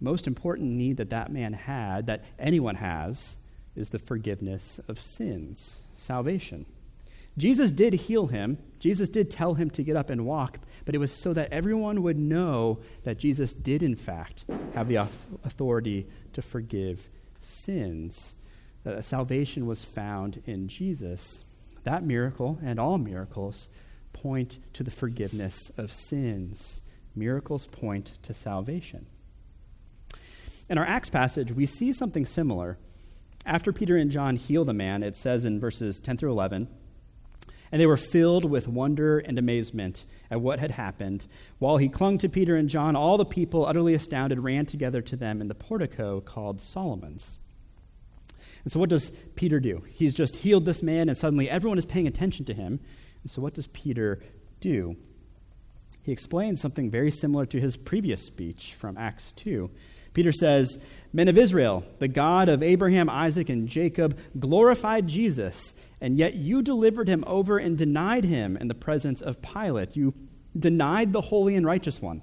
Most 0.00 0.26
important 0.26 0.72
need 0.72 0.96
that 0.96 1.10
that 1.10 1.32
man 1.32 1.52
had, 1.52 2.06
that 2.06 2.24
anyone 2.38 2.74
has, 2.74 3.36
is 3.76 3.90
the 3.90 4.00
forgiveness 4.00 4.80
of 4.88 5.00
sins, 5.00 5.78
salvation. 5.94 6.66
Jesus 7.38 7.72
did 7.72 7.94
heal 7.94 8.26
him. 8.26 8.58
Jesus 8.78 9.08
did 9.08 9.30
tell 9.30 9.54
him 9.54 9.70
to 9.70 9.82
get 9.82 9.96
up 9.96 10.10
and 10.10 10.26
walk, 10.26 10.58
but 10.84 10.94
it 10.94 10.98
was 10.98 11.12
so 11.12 11.32
that 11.32 11.52
everyone 11.52 12.02
would 12.02 12.18
know 12.18 12.80
that 13.04 13.18
Jesus 13.18 13.54
did, 13.54 13.82
in 13.82 13.94
fact, 13.94 14.44
have 14.74 14.88
the 14.88 14.96
authority 14.96 16.06
to 16.32 16.42
forgive 16.42 17.08
sins. 17.40 18.34
That 18.84 19.04
salvation 19.04 19.66
was 19.66 19.84
found 19.84 20.42
in 20.46 20.68
Jesus. 20.68 21.44
That 21.84 22.04
miracle 22.04 22.58
and 22.62 22.78
all 22.78 22.98
miracles 22.98 23.68
point 24.12 24.58
to 24.74 24.82
the 24.82 24.90
forgiveness 24.90 25.70
of 25.78 25.92
sins. 25.92 26.82
Miracles 27.14 27.66
point 27.66 28.12
to 28.22 28.34
salvation. 28.34 29.06
In 30.68 30.78
our 30.78 30.86
Acts 30.86 31.10
passage, 31.10 31.52
we 31.52 31.66
see 31.66 31.92
something 31.92 32.24
similar. 32.26 32.78
After 33.44 33.72
Peter 33.72 33.96
and 33.96 34.10
John 34.10 34.36
heal 34.36 34.64
the 34.64 34.72
man, 34.72 35.02
it 35.02 35.16
says 35.16 35.44
in 35.44 35.60
verses 35.60 36.00
10 36.00 36.16
through 36.16 36.30
11, 36.30 36.68
and 37.72 37.80
they 37.80 37.86
were 37.86 37.96
filled 37.96 38.44
with 38.44 38.68
wonder 38.68 39.18
and 39.18 39.38
amazement 39.38 40.04
at 40.30 40.42
what 40.42 40.58
had 40.58 40.72
happened. 40.72 41.26
While 41.58 41.78
he 41.78 41.88
clung 41.88 42.18
to 42.18 42.28
Peter 42.28 42.54
and 42.54 42.68
John, 42.68 42.94
all 42.94 43.16
the 43.16 43.24
people, 43.24 43.64
utterly 43.64 43.94
astounded, 43.94 44.44
ran 44.44 44.66
together 44.66 45.00
to 45.00 45.16
them 45.16 45.40
in 45.40 45.48
the 45.48 45.54
portico 45.54 46.20
called 46.20 46.60
Solomon's. 46.60 47.38
And 48.62 48.72
so, 48.72 48.78
what 48.78 48.90
does 48.90 49.10
Peter 49.34 49.58
do? 49.58 49.82
He's 49.88 50.14
just 50.14 50.36
healed 50.36 50.66
this 50.66 50.82
man, 50.82 51.08
and 51.08 51.16
suddenly 51.16 51.50
everyone 51.50 51.78
is 51.78 51.86
paying 51.86 52.06
attention 52.06 52.44
to 52.44 52.54
him. 52.54 52.78
And 53.22 53.30
so, 53.30 53.40
what 53.40 53.54
does 53.54 53.66
Peter 53.68 54.20
do? 54.60 54.96
He 56.02 56.12
explains 56.12 56.60
something 56.60 56.90
very 56.90 57.10
similar 57.10 57.46
to 57.46 57.60
his 57.60 57.76
previous 57.76 58.24
speech 58.24 58.74
from 58.74 58.98
Acts 58.98 59.32
2. 59.32 59.70
Peter 60.14 60.32
says, 60.32 60.78
Men 61.12 61.28
of 61.28 61.38
Israel, 61.38 61.84
the 61.98 62.08
God 62.08 62.48
of 62.48 62.62
Abraham, 62.62 63.08
Isaac, 63.08 63.48
and 63.48 63.68
Jacob 63.68 64.18
glorified 64.38 65.06
Jesus 65.06 65.72
and 66.02 66.18
yet 66.18 66.34
you 66.34 66.62
delivered 66.62 67.06
him 67.06 67.22
over 67.28 67.58
and 67.58 67.78
denied 67.78 68.24
him 68.24 68.56
in 68.56 68.66
the 68.66 68.74
presence 68.74 69.22
of 69.22 69.40
Pilate. 69.40 69.96
You 69.96 70.12
denied 70.58 71.12
the 71.12 71.20
holy 71.20 71.54
and 71.54 71.64
righteous 71.64 72.02
one. 72.02 72.22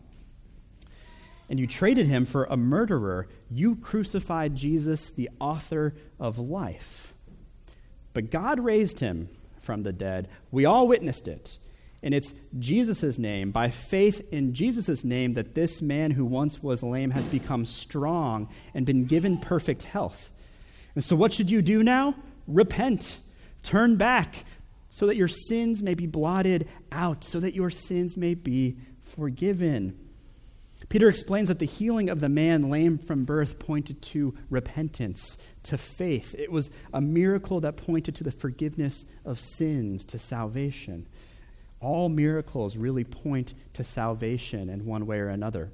And 1.49 1.57
you 1.57 1.65
traded 1.65 2.05
him 2.05 2.25
for 2.25 2.43
a 2.43 2.57
murderer. 2.57 3.29
You 3.49 3.77
crucified 3.77 4.57
Jesus, 4.57 5.09
the 5.09 5.29
author 5.39 5.95
of 6.19 6.37
life. 6.37 7.13
But 8.13 8.31
God 8.31 8.59
raised 8.59 8.99
him 8.99 9.29
from 9.61 9.83
the 9.83 9.93
dead. 9.93 10.27
We 10.51 10.65
all 10.65 10.85
witnessed 10.85 11.29
it. 11.29 11.57
And 12.03 12.13
it's 12.13 12.33
Jesus' 12.59 13.17
name, 13.17 13.51
by 13.51 13.69
faith 13.69 14.27
in 14.29 14.53
Jesus' 14.53 15.05
name, 15.05 15.35
that 15.35 15.55
this 15.55 15.81
man 15.81 16.11
who 16.11 16.25
once 16.25 16.61
was 16.61 16.83
lame 16.83 17.11
has 17.11 17.25
become 17.27 17.65
strong 17.65 18.49
and 18.73 18.85
been 18.85 19.05
given 19.05 19.37
perfect 19.37 19.83
health. 19.83 20.31
And 20.95 21.03
so, 21.03 21.15
what 21.15 21.31
should 21.31 21.49
you 21.49 21.61
do 21.61 21.81
now? 21.81 22.15
Repent, 22.45 23.19
turn 23.63 23.95
back, 23.95 24.45
so 24.89 25.05
that 25.07 25.15
your 25.15 25.27
sins 25.27 25.83
may 25.83 25.93
be 25.93 26.07
blotted 26.07 26.67
out, 26.91 27.23
so 27.23 27.39
that 27.39 27.53
your 27.53 27.69
sins 27.69 28.17
may 28.17 28.33
be 28.33 28.77
forgiven. 29.01 29.97
Peter 30.87 31.09
explains 31.09 31.49
that 31.49 31.59
the 31.59 31.65
healing 31.65 32.09
of 32.09 32.19
the 32.19 32.29
man 32.29 32.69
lame 32.69 32.97
from 32.97 33.25
birth 33.25 33.59
pointed 33.59 34.01
to 34.01 34.33
repentance, 34.49 35.37
to 35.63 35.77
faith. 35.77 36.33
It 36.37 36.51
was 36.51 36.71
a 36.93 37.01
miracle 37.01 37.59
that 37.59 37.77
pointed 37.77 38.15
to 38.15 38.23
the 38.23 38.31
forgiveness 38.31 39.05
of 39.23 39.39
sins, 39.39 40.03
to 40.05 40.17
salvation. 40.17 41.05
All 41.79 42.09
miracles 42.09 42.75
really 42.75 43.03
point 43.03 43.53
to 43.73 43.83
salvation 43.83 44.69
in 44.69 44.85
one 44.85 45.05
way 45.05 45.19
or 45.19 45.29
another. 45.29 45.69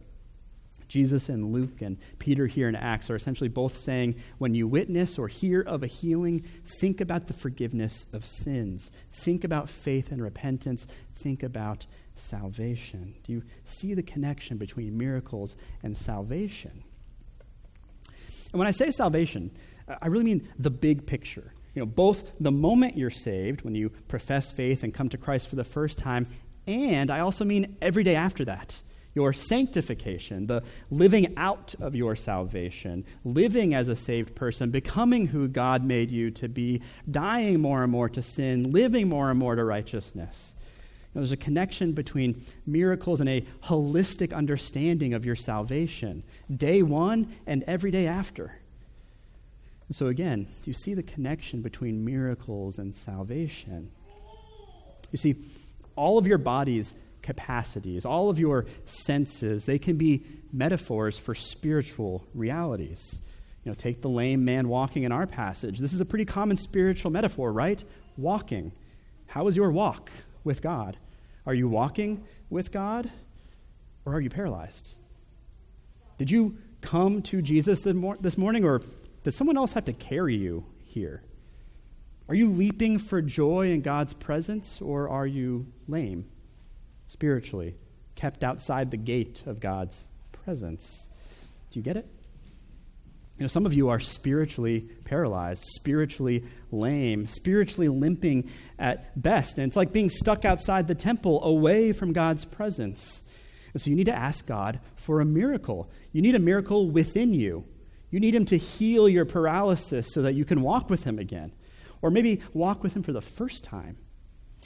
Jesus 0.87 1.29
and 1.29 1.51
Luke 1.51 1.81
and 1.81 1.97
Peter 2.19 2.47
here 2.47 2.69
in 2.69 2.75
Acts 2.75 3.09
are 3.09 3.15
essentially 3.15 3.47
both 3.47 3.75
saying 3.77 4.15
when 4.37 4.53
you 4.53 4.67
witness 4.67 5.17
or 5.17 5.27
hear 5.27 5.61
of 5.61 5.83
a 5.83 5.87
healing, 5.87 6.43
think 6.79 7.01
about 7.01 7.27
the 7.27 7.33
forgiveness 7.33 8.05
of 8.13 8.25
sins. 8.25 8.91
Think 9.11 9.43
about 9.43 9.69
faith 9.69 10.11
and 10.11 10.21
repentance. 10.21 10.87
Think 11.15 11.43
about 11.43 11.85
salvation. 12.15 13.15
Do 13.23 13.33
you 13.33 13.43
see 13.63 13.93
the 13.93 14.03
connection 14.03 14.57
between 14.57 14.97
miracles 14.97 15.55
and 15.83 15.95
salvation? 15.95 16.83
And 18.51 18.59
when 18.59 18.67
I 18.67 18.71
say 18.71 18.91
salvation, 18.91 19.51
uh, 19.87 19.95
I 20.01 20.07
really 20.07 20.25
mean 20.25 20.47
the 20.57 20.71
big 20.71 21.05
picture. 21.05 21.53
You 21.73 21.81
know, 21.81 21.85
both 21.85 22.31
the 22.39 22.51
moment 22.51 22.97
you're 22.97 23.09
saved, 23.09 23.63
when 23.63 23.75
you 23.75 23.89
profess 23.89 24.49
faith 24.49 24.83
and 24.83 24.93
come 24.93 25.09
to 25.09 25.17
Christ 25.17 25.49
for 25.49 25.57
the 25.57 25.65
first 25.65 25.97
time, 25.97 26.25
and 26.67 27.11
I 27.11 27.19
also 27.19 27.43
mean 27.43 27.75
every 27.81 28.03
day 28.03 28.15
after 28.15 28.45
that. 28.45 28.79
Your 29.15 29.33
sanctification, 29.33 30.47
the 30.47 30.61
living 30.91 31.33
out 31.37 31.73
of 31.79 31.95
your 31.95 32.15
salvation, 32.15 33.05
living 33.23 33.73
as 33.73 33.87
a 33.87 33.95
saved 33.95 34.35
person, 34.35 34.69
becoming 34.69 35.27
who 35.27 35.47
God 35.47 35.83
made 35.83 36.11
you 36.11 36.29
to 36.31 36.49
be, 36.49 36.81
dying 37.09 37.61
more 37.61 37.81
and 37.81 37.91
more 37.91 38.09
to 38.09 38.21
sin, 38.21 38.71
living 38.71 39.07
more 39.07 39.29
and 39.29 39.39
more 39.39 39.55
to 39.55 39.63
righteousness. 39.63 40.53
You 40.59 41.19
know, 41.19 41.21
there's 41.21 41.31
a 41.31 41.37
connection 41.37 41.93
between 41.93 42.43
miracles 42.67 43.21
and 43.21 43.29
a 43.29 43.45
holistic 43.63 44.33
understanding 44.33 45.13
of 45.13 45.25
your 45.25 45.35
salvation, 45.35 46.23
day 46.53 46.83
one 46.83 47.33
and 47.47 47.63
every 47.63 47.91
day 47.91 48.07
after. 48.07 48.59
And 49.87 49.95
so, 49.95 50.07
again, 50.07 50.47
you 50.65 50.73
see 50.73 50.93
the 50.93 51.03
connection 51.03 51.61
between 51.61 52.03
miracles 52.03 52.79
and 52.79 52.93
salvation? 52.93 53.91
You 55.11 55.17
see, 55.17 55.35
all 55.95 56.17
of 56.17 56.27
your 56.27 56.37
body's 56.37 56.93
capacities, 57.25 58.05
all 58.05 58.29
of 58.29 58.39
your 58.39 58.65
senses, 58.85 59.65
they 59.65 59.79
can 59.79 59.97
be 59.97 60.23
metaphors 60.53 61.19
for 61.19 61.35
spiritual 61.35 62.25
realities. 62.33 63.19
You 63.63 63.71
know, 63.71 63.75
take 63.75 64.01
the 64.01 64.09
lame 64.09 64.45
man 64.45 64.69
walking 64.69 65.03
in 65.03 65.11
our 65.11 65.25
passage. 65.25 65.79
This 65.79 65.91
is 65.91 65.99
a 65.99 66.05
pretty 66.05 66.25
common 66.25 66.55
spiritual 66.55 67.11
metaphor, 67.11 67.51
right? 67.51 67.83
Walking. 68.15 68.71
How 69.25 69.47
is 69.47 69.57
your 69.57 69.71
walk 69.71 70.11
with 70.43 70.61
God? 70.61 70.97
Are 71.45 71.53
you 71.53 71.67
walking 71.67 72.23
with 72.49 72.71
God 72.71 73.11
or 74.05 74.13
are 74.13 74.21
you 74.21 74.29
paralyzed? 74.29 74.93
Did 76.17 76.29
you 76.29 76.57
come 76.81 77.23
to 77.23 77.41
Jesus 77.41 77.81
this 77.81 78.37
morning 78.37 78.63
or 78.63 78.81
does 79.23 79.35
someone 79.35 79.57
else 79.57 79.73
have 79.73 79.85
to 79.85 79.93
carry 79.93 80.35
you 80.35 80.65
here? 80.83 81.23
Are 82.29 82.35
you 82.35 82.47
leaping 82.47 82.99
for 82.99 83.21
joy 83.21 83.71
in 83.71 83.81
God's 83.81 84.13
presence, 84.13 84.81
or 84.81 85.09
are 85.09 85.27
you 85.27 85.67
lame 85.87 86.25
spiritually, 87.07 87.75
kept 88.15 88.43
outside 88.43 88.91
the 88.91 88.97
gate 88.97 89.43
of 89.45 89.59
God's 89.59 90.07
presence? 90.31 91.09
Do 91.69 91.79
you 91.79 91.83
get 91.83 91.97
it? 91.97 92.07
You 93.37 93.43
know, 93.43 93.47
some 93.47 93.65
of 93.65 93.73
you 93.73 93.89
are 93.89 93.99
spiritually 93.99 94.87
paralyzed, 95.03 95.63
spiritually 95.63 96.45
lame, 96.71 97.27
spiritually 97.27 97.89
limping 97.89 98.49
at 98.79 99.21
best. 99.21 99.57
And 99.57 99.67
it's 99.67 99.75
like 99.75 99.91
being 99.91 100.09
stuck 100.09 100.45
outside 100.45 100.87
the 100.87 100.95
temple, 100.95 101.43
away 101.43 101.91
from 101.91 102.13
God's 102.13 102.45
presence. 102.45 103.23
And 103.73 103.81
so 103.81 103.89
you 103.89 103.95
need 103.97 104.05
to 104.05 104.15
ask 104.15 104.47
God 104.47 104.79
for 104.95 105.19
a 105.19 105.25
miracle. 105.25 105.91
You 106.13 106.21
need 106.21 106.35
a 106.35 106.39
miracle 106.39 106.89
within 106.89 107.33
you. 107.33 107.65
You 108.09 108.21
need 108.21 108.33
Him 108.33 108.45
to 108.45 108.57
heal 108.57 109.09
your 109.09 109.25
paralysis 109.25 110.13
so 110.13 110.21
that 110.21 110.33
you 110.33 110.45
can 110.45 110.61
walk 110.61 110.89
with 110.89 111.03
Him 111.03 111.19
again, 111.19 111.51
or 112.01 112.09
maybe 112.09 112.41
walk 112.53 112.83
with 112.83 112.95
Him 112.95 113.03
for 113.03 113.11
the 113.11 113.19
first 113.19 113.65
time. 113.65 113.97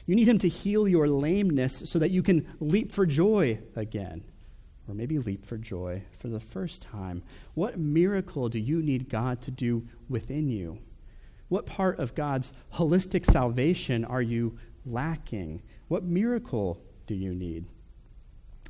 You 0.09 0.15
need 0.15 0.27
Him 0.27 0.39
to 0.39 0.49
heal 0.49 0.87
your 0.87 1.07
lameness 1.07 1.83
so 1.85 1.99
that 1.99 2.09
you 2.09 2.23
can 2.23 2.47
leap 2.59 2.91
for 2.91 3.05
joy 3.05 3.59
again, 3.75 4.23
or 4.87 4.95
maybe 4.95 5.19
leap 5.19 5.45
for 5.45 5.55
joy 5.55 6.01
for 6.17 6.29
the 6.29 6.39
first 6.39 6.81
time. 6.81 7.21
What 7.53 7.77
miracle 7.77 8.49
do 8.49 8.57
you 8.57 8.81
need 8.81 9.07
God 9.07 9.39
to 9.43 9.51
do 9.51 9.87
within 10.09 10.49
you? 10.49 10.79
What 11.47 11.67
part 11.67 11.99
of 11.99 12.15
God's 12.15 12.53
holistic 12.73 13.23
salvation 13.23 14.03
are 14.03 14.19
you 14.19 14.57
lacking? 14.83 15.61
What 15.89 16.03
miracle 16.03 16.81
do 17.05 17.13
you 17.13 17.35
need? 17.35 17.65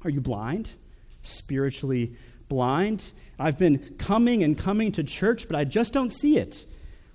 Are 0.03 0.09
you 0.09 0.19
blind? 0.19 0.71
Spiritually 1.21 2.17
blind? 2.49 3.13
I've 3.39 3.57
been 3.57 3.95
coming 3.97 4.43
and 4.43 4.57
coming 4.57 4.91
to 4.91 5.05
church, 5.05 5.47
but 5.47 5.55
I 5.55 5.63
just 5.63 5.93
don't 5.93 6.11
see 6.11 6.37
it. 6.37 6.65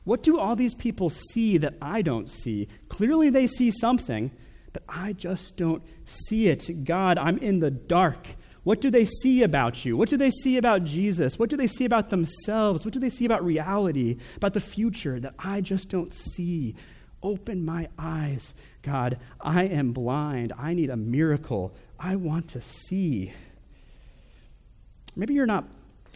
What 0.04 0.22
do 0.22 0.38
all 0.38 0.54
these 0.54 0.74
people 0.74 1.08
see 1.08 1.56
that 1.58 1.74
I 1.80 2.02
don't 2.02 2.30
see? 2.30 2.68
Clearly, 2.88 3.30
they 3.30 3.46
see 3.46 3.70
something, 3.70 4.30
but 4.72 4.82
I 4.88 5.14
just 5.14 5.56
don't 5.56 5.82
see 6.04 6.48
it. 6.48 6.84
God, 6.84 7.18
I'm 7.18 7.38
in 7.38 7.60
the 7.60 7.70
dark. 7.70 8.28
What 8.64 8.80
do 8.80 8.90
they 8.90 9.04
see 9.04 9.42
about 9.42 9.84
you? 9.84 9.96
What 9.96 10.08
do 10.08 10.16
they 10.16 10.30
see 10.30 10.56
about 10.56 10.84
Jesus? 10.84 11.38
What 11.38 11.50
do 11.50 11.56
they 11.56 11.66
see 11.66 11.84
about 11.84 12.10
themselves? 12.10 12.84
What 12.84 12.94
do 12.94 13.00
they 13.00 13.10
see 13.10 13.24
about 13.24 13.44
reality, 13.44 14.18
about 14.36 14.54
the 14.54 14.60
future 14.60 15.20
that 15.20 15.34
I 15.38 15.60
just 15.60 15.90
don't 15.90 16.12
see? 16.12 16.74
Open 17.22 17.64
my 17.64 17.88
eyes, 17.98 18.54
God. 18.82 19.18
I 19.40 19.64
am 19.64 19.92
blind. 19.92 20.52
I 20.58 20.74
need 20.74 20.90
a 20.90 20.96
miracle. 20.96 21.74
I 21.98 22.16
want 22.16 22.48
to 22.48 22.60
see. 22.60 23.32
Maybe 25.16 25.34
you're 25.34 25.46
not 25.46 25.64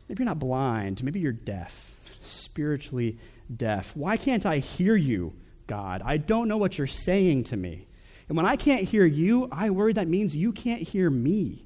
Maybe 0.09 0.23
you're 0.23 0.31
not 0.31 0.39
blind. 0.39 1.05
Maybe 1.05 1.21
you're 1.21 1.33
deaf, 1.33 1.93
spiritually 2.23 3.19
deaf. 3.55 3.97
Why 3.97 4.17
can't 4.17 4.47
I 4.47 4.59
hear 4.59 4.97
you, 4.97 5.35
God? 5.67 6.03
I 6.05 6.17
don't 6.17 6.49
know 6.49 6.57
what 6.57 6.79
you're 6.79 6.87
saying 6.87 7.45
to 7.45 7.57
me. 7.57 7.87
And 8.29 8.37
when 8.37 8.47
I 8.47 8.57
can't 8.57 8.85
hear 8.85 9.07
you, 9.07 9.49
I 9.51 9.71
worry 9.71 9.93
that 9.95 10.09
means 10.09 10.37
you 10.37 10.53
can't 10.53 10.83
hear 10.83 11.09
me. 11.09 11.65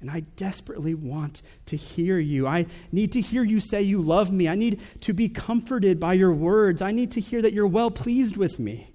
And 0.00 0.10
I 0.10 0.20
desperately 0.36 0.94
want 0.94 1.42
to 1.66 1.76
hear 1.76 2.18
you. 2.18 2.46
I 2.46 2.66
need 2.90 3.12
to 3.12 3.20
hear 3.20 3.44
you 3.44 3.60
say 3.60 3.82
you 3.82 4.00
love 4.02 4.32
me. 4.32 4.48
I 4.48 4.56
need 4.56 4.80
to 5.02 5.12
be 5.12 5.28
comforted 5.28 6.00
by 6.00 6.14
your 6.14 6.32
words. 6.32 6.82
I 6.82 6.90
need 6.90 7.12
to 7.12 7.20
hear 7.20 7.40
that 7.40 7.52
you're 7.52 7.68
well 7.68 7.90
pleased 7.90 8.36
with 8.36 8.58
me. 8.58 8.92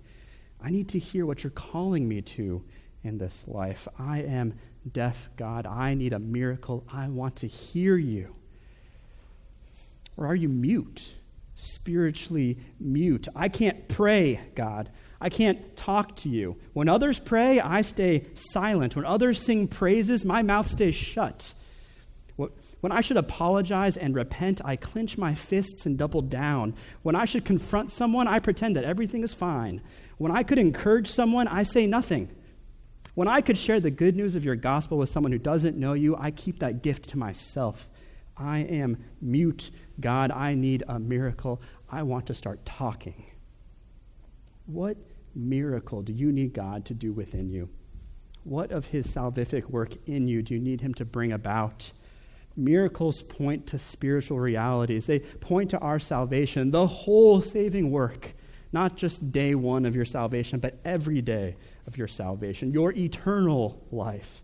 I 0.61 0.69
need 0.69 0.89
to 0.89 0.99
hear 0.99 1.25
what 1.25 1.43
you're 1.43 1.51
calling 1.51 2.07
me 2.07 2.21
to 2.21 2.63
in 3.03 3.17
this 3.17 3.47
life. 3.47 3.87
I 3.97 4.19
am 4.23 4.55
deaf, 4.91 5.29
God. 5.37 5.65
I 5.65 5.93
need 5.93 6.11
a 6.11 6.19
miracle. 6.19 6.83
I 6.91 7.07
want 7.07 7.37
to 7.37 7.47
hear 7.47 7.95
you. 7.95 8.35
Or 10.17 10.27
are 10.27 10.35
you 10.35 10.49
mute, 10.49 11.13
spiritually 11.57 12.59
mute? 12.79 13.27
I 13.35 13.49
can't 13.49 13.89
pray, 13.89 14.39
God. 14.55 14.89
I 15.19 15.29
can't 15.29 15.75
talk 15.75 16.15
to 16.17 16.29
you. 16.29 16.57
When 16.73 16.87
others 16.87 17.19
pray, 17.19 17.59
I 17.59 17.81
stay 17.81 18.27
silent. 18.35 18.95
When 18.95 19.05
others 19.05 19.41
sing 19.41 19.67
praises, 19.67 20.23
my 20.23 20.43
mouth 20.43 20.69
stays 20.69 20.95
shut. 20.95 21.53
When 22.79 22.91
I 22.91 23.01
should 23.01 23.17
apologize 23.17 23.97
and 23.97 24.13
repent, 24.13 24.61
I 24.63 24.75
clench 24.75 25.17
my 25.17 25.33
fists 25.33 25.87
and 25.87 25.97
double 25.97 26.21
down. 26.21 26.75
When 27.01 27.15
I 27.15 27.25
should 27.25 27.43
confront 27.43 27.89
someone, 27.89 28.27
I 28.27 28.37
pretend 28.37 28.75
that 28.75 28.83
everything 28.83 29.23
is 29.23 29.33
fine. 29.33 29.81
When 30.19 30.31
I 30.31 30.43
could 30.43 30.59
encourage 30.59 31.07
someone, 31.07 31.47
I 31.47 31.63
say 31.63 31.87
nothing. 31.87 32.29
When 33.15 33.27
I 33.27 33.41
could 33.41 33.57
share 33.57 33.79
the 33.79 33.89
good 33.89 34.15
news 34.15 34.35
of 34.35 34.45
your 34.45 34.55
gospel 34.55 34.99
with 34.99 35.09
someone 35.09 35.31
who 35.31 35.39
doesn't 35.39 35.75
know 35.75 35.93
you, 35.93 36.15
I 36.15 36.29
keep 36.29 36.59
that 36.59 36.83
gift 36.83 37.09
to 37.09 37.17
myself. 37.17 37.89
I 38.37 38.59
am 38.59 39.03
mute. 39.19 39.71
God, 39.99 40.31
I 40.31 40.53
need 40.53 40.83
a 40.87 40.99
miracle. 40.99 41.61
I 41.89 42.03
want 42.03 42.27
to 42.27 42.33
start 42.33 42.65
talking. 42.65 43.25
What 44.65 44.97
miracle 45.33 46.01
do 46.01 46.13
you 46.13 46.31
need 46.31 46.53
God 46.53 46.85
to 46.85 46.93
do 46.93 47.13
within 47.13 47.49
you? 47.49 47.69
What 48.43 48.71
of 48.71 48.87
his 48.87 49.07
salvific 49.07 49.69
work 49.69 49.91
in 50.05 50.27
you 50.27 50.41
do 50.41 50.53
you 50.53 50.59
need 50.59 50.81
him 50.81 50.93
to 50.95 51.05
bring 51.05 51.31
about? 51.31 51.91
Miracles 52.55 53.21
point 53.21 53.67
to 53.67 53.79
spiritual 53.79 54.39
realities. 54.39 55.05
They 55.05 55.19
point 55.19 55.69
to 55.71 55.79
our 55.79 55.99
salvation, 55.99 56.71
the 56.71 56.87
whole 56.87 57.41
saving 57.41 57.91
work, 57.91 58.33
not 58.71 58.95
just 58.97 59.31
day 59.31 59.53
one 59.53 59.85
of 59.85 59.95
your 59.95 60.05
salvation, 60.05 60.59
but 60.59 60.79
every 60.83 61.21
day 61.21 61.55
of 61.85 61.97
your 61.97 62.07
salvation, 62.07 62.71
your 62.71 62.93
eternal 62.93 63.85
life. 63.91 64.41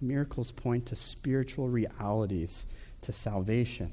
Miracles 0.00 0.50
point 0.50 0.86
to 0.86 0.96
spiritual 0.96 1.68
realities 1.68 2.66
to 3.02 3.12
salvation. 3.12 3.92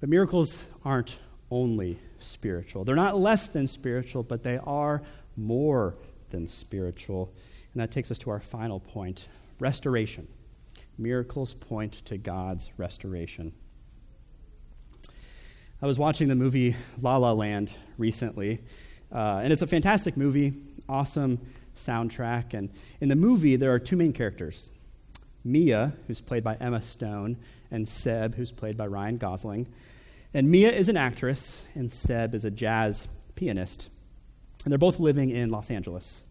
But 0.00 0.08
miracles 0.08 0.62
aren't 0.84 1.16
only 1.50 1.98
spiritual. 2.18 2.84
They're 2.84 2.96
not 2.96 3.18
less 3.18 3.46
than 3.46 3.66
spiritual, 3.66 4.22
but 4.22 4.42
they 4.42 4.58
are 4.58 5.02
more 5.36 5.94
than 6.30 6.46
spiritual. 6.46 7.32
And 7.72 7.80
that 7.80 7.90
takes 7.90 8.10
us 8.10 8.18
to 8.18 8.30
our 8.30 8.40
final 8.40 8.80
point 8.80 9.28
restoration. 9.60 10.28
Miracles 10.98 11.54
point 11.54 12.04
to 12.06 12.18
God's 12.18 12.70
restoration. 12.76 13.52
I 15.80 15.86
was 15.86 15.98
watching 15.98 16.26
the 16.28 16.34
movie 16.34 16.74
La 17.00 17.16
La 17.18 17.32
Land 17.32 17.72
recently, 17.98 18.60
uh, 19.12 19.40
and 19.42 19.52
it's 19.52 19.62
a 19.62 19.66
fantastic 19.66 20.16
movie, 20.16 20.52
awesome 20.88 21.38
soundtrack. 21.76 22.52
And 22.52 22.70
in 23.00 23.08
the 23.08 23.16
movie, 23.16 23.54
there 23.54 23.72
are 23.72 23.78
two 23.78 23.96
main 23.96 24.12
characters 24.12 24.70
Mia, 25.44 25.92
who's 26.06 26.20
played 26.20 26.42
by 26.42 26.56
Emma 26.56 26.82
Stone, 26.82 27.36
and 27.70 27.88
Seb, 27.88 28.34
who's 28.34 28.50
played 28.50 28.76
by 28.76 28.86
Ryan 28.86 29.18
Gosling. 29.18 29.68
And 30.34 30.50
Mia 30.50 30.70
is 30.70 30.88
an 30.88 30.96
actress, 30.96 31.62
and 31.74 31.90
Seb 31.90 32.34
is 32.34 32.44
a 32.44 32.50
jazz 32.50 33.08
pianist. 33.34 33.88
And 34.64 34.72
they're 34.72 34.78
both 34.78 35.00
living 35.00 35.30
in 35.30 35.50
Los 35.50 35.70
Angeles. 35.70 36.24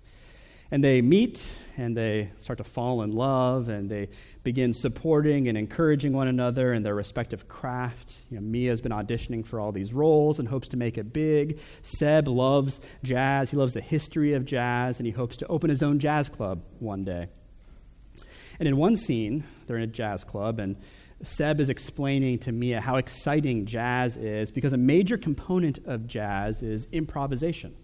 And 0.70 0.84
they 0.84 1.02
meet 1.02 1.48
and 1.78 1.96
they 1.96 2.30
start 2.40 2.58
to 2.58 2.64
fall 2.64 3.02
in 3.02 3.14
love 3.14 3.70
and 3.70 3.90
they 3.90 4.10
begin 4.44 4.74
supporting 4.74 5.48
and 5.48 5.58
encouraging 5.58 6.12
one 6.12 6.28
another 6.28 6.74
in 6.74 6.84
their 6.84 6.94
respective 6.94 7.48
craft. 7.48 8.14
You 8.30 8.36
know, 8.36 8.42
Mia's 8.42 8.82
been 8.82 8.92
auditioning 8.92 9.46
for 9.46 9.62
all 9.62 9.72
these 9.72 9.94
roles 9.94 10.40
and 10.40 10.48
hopes 10.48 10.68
to 10.70 10.78
make 10.78 10.98
it 10.98 11.14
big. 11.14 11.62
Seb 11.84 12.28
loves 12.28 12.82
jazz. 13.02 13.50
He 13.50 13.56
loves 13.56 13.74
the 13.74 13.82
history 13.82 14.34
of 14.34 14.44
jazz 14.44 15.00
and 15.00 15.08
he 15.08 15.14
hopes 15.14 15.38
to 15.38 15.48
open 15.48 15.70
his 15.70 15.82
own 15.82 16.00
jazz 16.00 16.28
club 16.28 16.62
one 16.80 17.06
day. 17.06 17.30
And 18.60 18.68
in 18.68 18.76
one 18.76 18.98
scene, 18.98 19.46
they're 19.68 19.78
in 19.78 19.84
a 19.84 19.88
jazz 19.88 20.26
club 20.26 20.60
and 20.60 20.76
Seb 21.24 21.60
is 21.60 21.70
explaining 21.70 22.40
to 22.40 22.52
Mia 22.52 22.80
how 22.80 22.96
exciting 22.96 23.66
jazz 23.66 24.18
is 24.18 24.52
because 24.52 24.74
a 24.74 24.78
major 24.78 25.18
component 25.18 25.80
of 25.86 26.08
jazz 26.08 26.62
is 26.62 26.88
improvisation. 26.92 27.76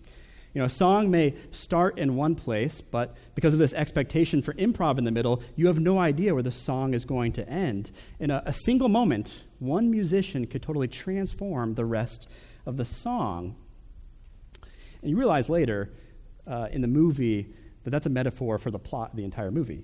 You 0.54 0.60
know, 0.60 0.66
a 0.66 0.70
song 0.70 1.10
may 1.10 1.36
start 1.50 1.98
in 1.98 2.16
one 2.16 2.36
place, 2.36 2.80
but 2.80 3.16
because 3.34 3.54
of 3.54 3.60
this 3.60 3.74
expectation 3.74 4.44
for 4.44 4.54
improv 4.54 5.00
in 5.00 5.04
the 5.04 5.12
middle, 5.12 5.42
you 5.56 5.66
have 5.66 5.80
no 5.80 5.98
idea 5.98 6.36
where 6.36 6.44
the 6.44 6.52
song 6.52 6.94
is 6.94 7.06
going 7.06 7.32
to 7.34 7.50
end. 7.50 7.90
In 8.20 8.30
a, 8.30 8.44
a 8.46 8.54
single 8.54 8.88
moment, 8.88 9.42
one 9.58 9.90
musician 9.90 10.46
could 10.46 10.62
totally 10.62 10.88
transform 10.88 11.74
the 11.74 11.86
rest 11.86 12.28
of 12.68 12.78
the 12.78 12.86
song. 12.86 13.56
And 15.02 15.10
you 15.10 15.18
realize 15.18 15.50
later 15.50 15.92
uh, 16.46 16.68
in 16.72 16.82
the 16.82 16.88
movie 16.88 17.48
that 17.84 17.90
that's 17.90 18.06
a 18.06 18.12
metaphor 18.12 18.60
for 18.60 18.70
the 18.70 18.80
plot 18.80 19.12
of 19.12 19.18
the 19.18 19.26
entire 19.26 19.50
movie. 19.50 19.84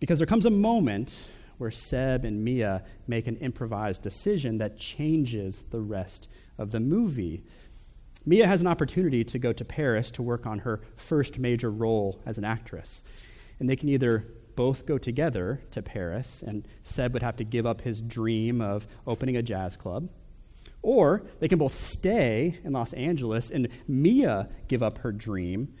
Because 0.00 0.18
there 0.18 0.26
comes 0.26 0.46
a 0.46 0.50
moment 0.50 1.14
where 1.58 1.70
Seb 1.70 2.24
and 2.24 2.42
Mia 2.42 2.82
make 3.06 3.26
an 3.26 3.36
improvised 3.36 4.02
decision 4.02 4.58
that 4.58 4.78
changes 4.78 5.64
the 5.70 5.80
rest 5.80 6.28
of 6.56 6.70
the 6.70 6.80
movie. 6.80 7.44
Mia 8.24 8.46
has 8.46 8.60
an 8.60 8.66
opportunity 8.66 9.24
to 9.24 9.38
go 9.38 9.52
to 9.52 9.64
Paris 9.64 10.10
to 10.12 10.22
work 10.22 10.46
on 10.46 10.60
her 10.60 10.80
first 10.96 11.38
major 11.38 11.70
role 11.70 12.20
as 12.26 12.38
an 12.38 12.44
actress. 12.44 13.02
And 13.58 13.68
they 13.68 13.76
can 13.76 13.88
either 13.88 14.26
both 14.54 14.86
go 14.86 14.98
together 14.98 15.60
to 15.70 15.82
Paris, 15.82 16.42
and 16.42 16.66
Seb 16.82 17.12
would 17.12 17.22
have 17.22 17.36
to 17.36 17.44
give 17.44 17.64
up 17.64 17.82
his 17.82 18.02
dream 18.02 18.60
of 18.60 18.86
opening 19.06 19.36
a 19.36 19.42
jazz 19.42 19.76
club. 19.76 20.08
Or 20.82 21.22
they 21.40 21.48
can 21.48 21.58
both 21.58 21.74
stay 21.74 22.58
in 22.64 22.72
Los 22.72 22.92
Angeles 22.92 23.50
and 23.50 23.68
Mia 23.86 24.48
give 24.68 24.82
up 24.82 24.98
her 24.98 25.12
dream. 25.12 25.74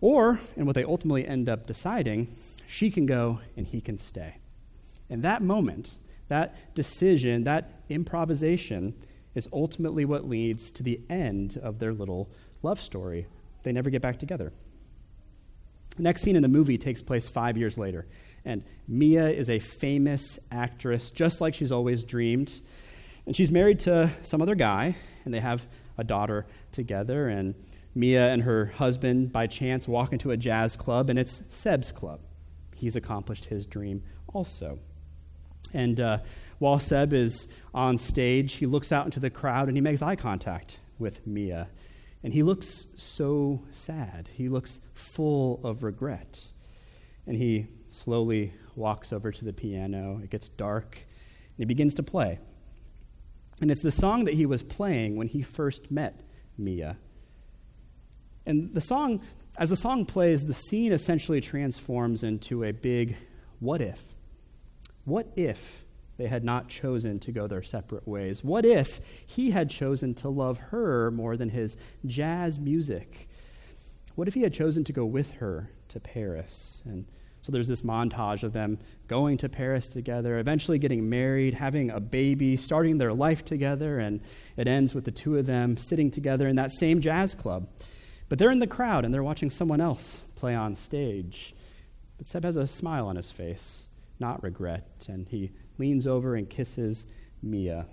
Or, 0.00 0.38
and 0.56 0.66
what 0.66 0.74
they 0.74 0.84
ultimately 0.84 1.26
end 1.26 1.48
up 1.48 1.66
deciding, 1.66 2.34
she 2.66 2.90
can 2.90 3.06
go 3.06 3.40
and 3.56 3.66
he 3.66 3.80
can 3.80 3.98
stay. 3.98 4.36
And 5.14 5.22
that 5.22 5.42
moment, 5.42 5.96
that 6.26 6.74
decision, 6.74 7.44
that 7.44 7.70
improvisation, 7.88 8.94
is 9.36 9.48
ultimately 9.52 10.04
what 10.04 10.28
leads 10.28 10.72
to 10.72 10.82
the 10.82 11.00
end 11.08 11.56
of 11.62 11.78
their 11.78 11.92
little 11.92 12.28
love 12.64 12.80
story. 12.80 13.28
They 13.62 13.70
never 13.70 13.90
get 13.90 14.02
back 14.02 14.18
together. 14.18 14.52
The 15.96 16.02
next 16.02 16.22
scene 16.22 16.34
in 16.34 16.42
the 16.42 16.48
movie 16.48 16.76
takes 16.78 17.00
place 17.00 17.28
five 17.28 17.56
years 17.56 17.78
later. 17.78 18.08
And 18.44 18.64
Mia 18.88 19.28
is 19.28 19.50
a 19.50 19.60
famous 19.60 20.40
actress, 20.50 21.12
just 21.12 21.40
like 21.40 21.54
she's 21.54 21.70
always 21.70 22.02
dreamed. 22.02 22.58
And 23.24 23.36
she's 23.36 23.52
married 23.52 23.78
to 23.80 24.10
some 24.22 24.42
other 24.42 24.56
guy, 24.56 24.96
and 25.24 25.32
they 25.32 25.38
have 25.38 25.64
a 25.96 26.02
daughter 26.02 26.44
together. 26.72 27.28
And 27.28 27.54
Mia 27.94 28.32
and 28.32 28.42
her 28.42 28.66
husband, 28.66 29.32
by 29.32 29.46
chance, 29.46 29.86
walk 29.86 30.12
into 30.12 30.32
a 30.32 30.36
jazz 30.36 30.74
club, 30.74 31.08
and 31.08 31.20
it's 31.20 31.40
Seb's 31.50 31.92
club. 31.92 32.18
He's 32.74 32.96
accomplished 32.96 33.44
his 33.44 33.64
dream 33.64 34.02
also. 34.32 34.80
And 35.72 35.98
uh, 36.00 36.18
while 36.58 36.78
Seb 36.78 37.12
is 37.12 37.46
on 37.72 37.98
stage, 37.98 38.54
he 38.54 38.66
looks 38.66 38.92
out 38.92 39.06
into 39.06 39.20
the 39.20 39.30
crowd 39.30 39.68
and 39.68 39.76
he 39.76 39.80
makes 39.80 40.02
eye 40.02 40.16
contact 40.16 40.78
with 40.98 41.26
Mia. 41.26 41.68
And 42.22 42.32
he 42.32 42.42
looks 42.42 42.86
so 42.96 43.62
sad. 43.70 44.28
He 44.32 44.48
looks 44.48 44.80
full 44.94 45.60
of 45.62 45.82
regret. 45.82 46.42
And 47.26 47.36
he 47.36 47.66
slowly 47.90 48.52
walks 48.76 49.12
over 49.12 49.30
to 49.30 49.44
the 49.44 49.52
piano. 49.52 50.20
It 50.22 50.30
gets 50.30 50.48
dark, 50.48 50.96
and 50.96 51.58
he 51.58 51.64
begins 51.64 51.94
to 51.94 52.02
play. 52.02 52.38
And 53.60 53.70
it's 53.70 53.82
the 53.82 53.92
song 53.92 54.24
that 54.24 54.34
he 54.34 54.46
was 54.46 54.62
playing 54.62 55.16
when 55.16 55.28
he 55.28 55.42
first 55.42 55.90
met 55.90 56.22
Mia. 56.58 56.96
And 58.46 58.74
the 58.74 58.80
song, 58.80 59.22
as 59.58 59.70
the 59.70 59.76
song 59.76 60.04
plays, 60.06 60.42
the 60.42 60.54
scene 60.54 60.92
essentially 60.92 61.40
transforms 61.40 62.22
into 62.22 62.64
a 62.64 62.72
big 62.72 63.16
what 63.60 63.80
if. 63.80 64.02
What 65.04 65.28
if 65.36 65.84
they 66.16 66.28
had 66.28 66.44
not 66.44 66.68
chosen 66.68 67.18
to 67.20 67.32
go 67.32 67.46
their 67.46 67.62
separate 67.62 68.06
ways? 68.06 68.44
What 68.44 68.64
if 68.64 69.00
he 69.26 69.50
had 69.50 69.68
chosen 69.68 70.14
to 70.14 70.28
love 70.28 70.58
her 70.58 71.10
more 71.10 71.36
than 71.36 71.50
his 71.50 71.76
jazz 72.06 72.58
music? 72.58 73.28
What 74.14 74.28
if 74.28 74.34
he 74.34 74.42
had 74.42 74.54
chosen 74.54 74.84
to 74.84 74.92
go 74.92 75.04
with 75.04 75.32
her 75.32 75.70
to 75.88 76.00
Paris? 76.00 76.82
And 76.84 77.04
so 77.42 77.52
there's 77.52 77.68
this 77.68 77.82
montage 77.82 78.42
of 78.42 78.52
them 78.52 78.78
going 79.08 79.36
to 79.38 79.48
Paris 79.48 79.88
together, 79.88 80.38
eventually 80.38 80.78
getting 80.78 81.10
married, 81.10 81.52
having 81.52 81.90
a 81.90 82.00
baby, 82.00 82.56
starting 82.56 82.96
their 82.96 83.12
life 83.12 83.44
together, 83.44 83.98
and 83.98 84.20
it 84.56 84.66
ends 84.68 84.94
with 84.94 85.04
the 85.04 85.10
two 85.10 85.36
of 85.36 85.44
them 85.44 85.76
sitting 85.76 86.10
together 86.10 86.48
in 86.48 86.56
that 86.56 86.72
same 86.72 87.00
jazz 87.00 87.34
club. 87.34 87.68
But 88.28 88.38
they're 88.38 88.50
in 88.50 88.60
the 88.60 88.66
crowd 88.66 89.04
and 89.04 89.12
they're 89.12 89.22
watching 89.22 89.50
someone 89.50 89.80
else 89.80 90.24
play 90.36 90.54
on 90.54 90.74
stage. 90.74 91.54
But 92.16 92.28
Seb 92.28 92.44
has 92.44 92.56
a 92.56 92.66
smile 92.66 93.08
on 93.08 93.16
his 93.16 93.30
face 93.30 93.83
not 94.18 94.42
regret. 94.42 95.06
And 95.08 95.28
he 95.28 95.52
leans 95.78 96.06
over 96.06 96.34
and 96.34 96.48
kisses 96.48 97.06
Mia. 97.42 97.86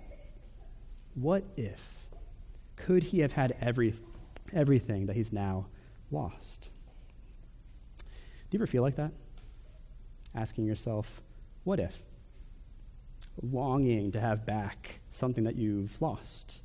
What 1.14 1.44
if? 1.56 2.06
Could 2.76 3.02
he 3.04 3.20
have 3.20 3.32
had 3.32 3.56
every, 3.60 3.94
everything 4.52 5.06
that 5.06 5.16
he's 5.16 5.32
now 5.32 5.66
lost? 6.10 6.68
Do 7.98 8.56
you 8.56 8.58
ever 8.58 8.66
feel 8.66 8.82
like 8.82 8.96
that? 8.96 9.12
Asking 10.34 10.64
yourself, 10.64 11.22
what 11.64 11.78
if? 11.78 12.02
Longing 13.42 14.12
to 14.12 14.20
have 14.20 14.44
back 14.44 15.00
something 15.10 15.44
that 15.44 15.56
you've 15.56 16.00
lost. 16.00 16.60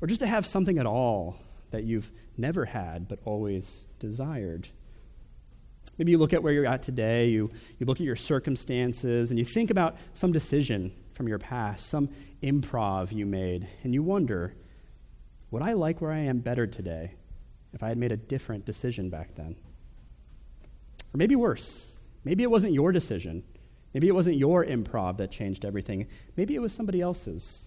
Or 0.00 0.08
just 0.08 0.20
to 0.20 0.26
have 0.26 0.46
something 0.46 0.78
at 0.78 0.86
all 0.86 1.36
that 1.70 1.84
you've 1.84 2.10
never 2.36 2.64
had 2.64 3.08
but 3.08 3.18
always 3.24 3.84
desired. 3.98 4.68
Maybe 6.00 6.12
you 6.12 6.18
look 6.18 6.32
at 6.32 6.42
where 6.42 6.54
you're 6.54 6.64
at 6.64 6.82
today, 6.82 7.28
you, 7.28 7.50
you 7.78 7.84
look 7.84 8.00
at 8.00 8.06
your 8.06 8.16
circumstances, 8.16 9.28
and 9.28 9.38
you 9.38 9.44
think 9.44 9.70
about 9.70 9.98
some 10.14 10.32
decision 10.32 10.92
from 11.12 11.28
your 11.28 11.38
past, 11.38 11.90
some 11.90 12.08
improv 12.42 13.12
you 13.12 13.26
made, 13.26 13.68
and 13.84 13.92
you 13.92 14.02
wonder, 14.02 14.54
would 15.50 15.60
I 15.60 15.74
like 15.74 16.00
where 16.00 16.10
I 16.10 16.20
am 16.20 16.38
better 16.38 16.66
today 16.66 17.16
if 17.74 17.82
I 17.82 17.88
had 17.88 17.98
made 17.98 18.12
a 18.12 18.16
different 18.16 18.64
decision 18.64 19.10
back 19.10 19.34
then? 19.34 19.56
Or 21.12 21.18
maybe 21.18 21.36
worse, 21.36 21.88
maybe 22.24 22.44
it 22.44 22.50
wasn't 22.50 22.72
your 22.72 22.92
decision. 22.92 23.42
Maybe 23.92 24.08
it 24.08 24.14
wasn't 24.14 24.38
your 24.38 24.64
improv 24.64 25.18
that 25.18 25.30
changed 25.30 25.66
everything. 25.66 26.06
Maybe 26.34 26.54
it 26.54 26.62
was 26.62 26.72
somebody 26.72 27.02
else's. 27.02 27.66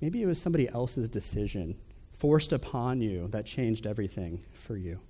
Maybe 0.00 0.22
it 0.22 0.26
was 0.26 0.40
somebody 0.40 0.68
else's 0.68 1.08
decision 1.08 1.76
forced 2.16 2.52
upon 2.52 3.00
you 3.00 3.26
that 3.32 3.44
changed 3.44 3.88
everything 3.88 4.44
for 4.52 4.76
you. 4.76 5.00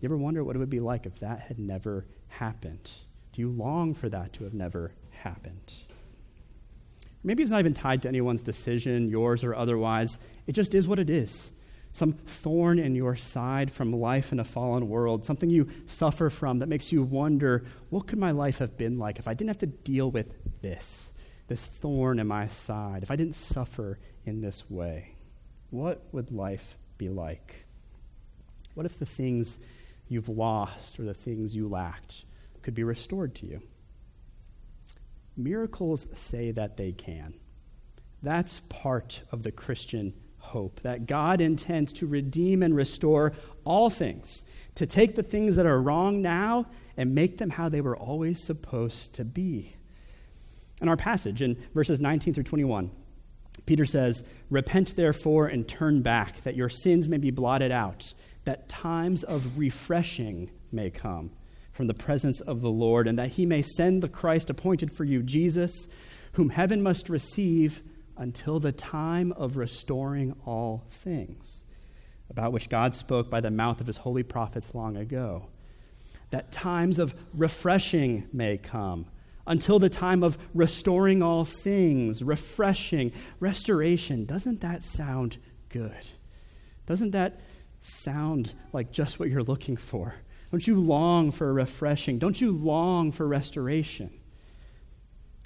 You 0.00 0.06
ever 0.06 0.16
wonder 0.16 0.42
what 0.42 0.56
it 0.56 0.58
would 0.58 0.70
be 0.70 0.80
like 0.80 1.04
if 1.04 1.18
that 1.20 1.40
had 1.40 1.58
never 1.58 2.06
happened? 2.28 2.90
Do 3.32 3.42
you 3.42 3.50
long 3.50 3.94
for 3.94 4.08
that 4.08 4.32
to 4.34 4.44
have 4.44 4.54
never 4.54 4.92
happened? 5.10 5.72
Maybe 7.22 7.42
it's 7.42 7.52
not 7.52 7.60
even 7.60 7.74
tied 7.74 8.02
to 8.02 8.08
anyone's 8.08 8.42
decision, 8.42 9.10
yours 9.10 9.44
or 9.44 9.54
otherwise. 9.54 10.18
It 10.46 10.52
just 10.52 10.74
is 10.74 10.88
what 10.88 10.98
it 10.98 11.10
is. 11.10 11.50
Some 11.92 12.12
thorn 12.14 12.78
in 12.78 12.94
your 12.94 13.14
side 13.14 13.70
from 13.70 13.92
life 13.92 14.32
in 14.32 14.40
a 14.40 14.44
fallen 14.44 14.88
world, 14.88 15.26
something 15.26 15.50
you 15.50 15.68
suffer 15.86 16.30
from 16.30 16.60
that 16.60 16.68
makes 16.68 16.92
you 16.92 17.02
wonder, 17.02 17.64
what 17.90 18.06
could 18.06 18.18
my 18.18 18.30
life 18.30 18.58
have 18.58 18.78
been 18.78 18.98
like 18.98 19.18
if 19.18 19.28
I 19.28 19.34
didn't 19.34 19.48
have 19.48 19.58
to 19.58 19.66
deal 19.66 20.10
with 20.10 20.34
this, 20.62 21.12
this 21.48 21.66
thorn 21.66 22.18
in 22.20 22.26
my 22.26 22.46
side, 22.46 23.02
if 23.02 23.10
I 23.10 23.16
didn't 23.16 23.34
suffer 23.34 23.98
in 24.24 24.40
this 24.40 24.70
way? 24.70 25.16
What 25.70 26.02
would 26.12 26.30
life 26.30 26.78
be 26.96 27.08
like? 27.08 27.66
What 28.74 28.86
if 28.86 28.98
the 28.98 29.06
things 29.06 29.58
you've 30.10 30.28
lost 30.28 31.00
or 31.00 31.04
the 31.04 31.14
things 31.14 31.56
you 31.56 31.66
lacked 31.68 32.24
could 32.60 32.74
be 32.74 32.84
restored 32.84 33.34
to 33.36 33.46
you. 33.46 33.62
Miracles 35.36 36.06
say 36.12 36.50
that 36.50 36.76
they 36.76 36.92
can. 36.92 37.32
That's 38.22 38.60
part 38.68 39.22
of 39.32 39.42
the 39.42 39.52
Christian 39.52 40.12
hope 40.38 40.80
that 40.80 41.06
God 41.06 41.40
intends 41.40 41.92
to 41.94 42.06
redeem 42.06 42.62
and 42.62 42.74
restore 42.74 43.32
all 43.64 43.88
things, 43.88 44.44
to 44.74 44.84
take 44.84 45.14
the 45.14 45.22
things 45.22 45.56
that 45.56 45.64
are 45.64 45.80
wrong 45.80 46.20
now 46.20 46.66
and 46.96 47.14
make 47.14 47.38
them 47.38 47.50
how 47.50 47.68
they 47.68 47.80
were 47.80 47.96
always 47.96 48.42
supposed 48.42 49.14
to 49.14 49.24
be. 49.24 49.74
In 50.82 50.88
our 50.88 50.96
passage 50.96 51.40
in 51.40 51.56
verses 51.72 52.00
19 52.00 52.34
through 52.34 52.44
21, 52.44 52.90
Peter 53.66 53.84
says, 53.84 54.24
Repent 54.48 54.96
therefore 54.96 55.46
and 55.46 55.68
turn 55.68 56.02
back, 56.02 56.42
that 56.42 56.56
your 56.56 56.68
sins 56.68 57.08
may 57.08 57.18
be 57.18 57.30
blotted 57.30 57.70
out, 57.70 58.12
that 58.44 58.68
times 58.68 59.22
of 59.22 59.58
refreshing 59.58 60.50
may 60.72 60.90
come 60.90 61.30
from 61.72 61.86
the 61.86 61.94
presence 61.94 62.40
of 62.40 62.60
the 62.60 62.70
Lord, 62.70 63.08
and 63.08 63.18
that 63.18 63.30
he 63.30 63.46
may 63.46 63.62
send 63.62 64.02
the 64.02 64.08
Christ 64.08 64.50
appointed 64.50 64.92
for 64.92 65.04
you, 65.04 65.22
Jesus, 65.22 65.88
whom 66.32 66.50
heaven 66.50 66.82
must 66.82 67.08
receive 67.08 67.82
until 68.16 68.60
the 68.60 68.72
time 68.72 69.32
of 69.32 69.56
restoring 69.56 70.34
all 70.44 70.84
things, 70.90 71.64
about 72.28 72.52
which 72.52 72.68
God 72.68 72.94
spoke 72.94 73.30
by 73.30 73.40
the 73.40 73.50
mouth 73.50 73.80
of 73.80 73.86
his 73.86 73.98
holy 73.98 74.22
prophets 74.22 74.74
long 74.74 74.96
ago. 74.96 75.46
That 76.30 76.52
times 76.52 76.98
of 76.98 77.14
refreshing 77.34 78.28
may 78.32 78.58
come 78.58 79.06
until 79.46 79.78
the 79.78 79.88
time 79.88 80.22
of 80.22 80.38
restoring 80.54 81.22
all 81.22 81.44
things, 81.44 82.22
refreshing, 82.22 83.10
restoration. 83.40 84.26
Doesn't 84.26 84.60
that 84.60 84.84
sound 84.84 85.38
good? 85.70 86.10
Doesn't 86.86 87.12
that 87.12 87.40
sound 87.80 88.52
like 88.72 88.92
just 88.92 89.18
what 89.18 89.28
you're 89.28 89.42
looking 89.42 89.76
for? 89.76 90.14
Don't 90.50 90.66
you 90.66 90.78
long 90.78 91.30
for 91.32 91.52
refreshing? 91.52 92.18
Don't 92.18 92.40
you 92.40 92.52
long 92.52 93.12
for 93.12 93.26
restoration? 93.26 94.10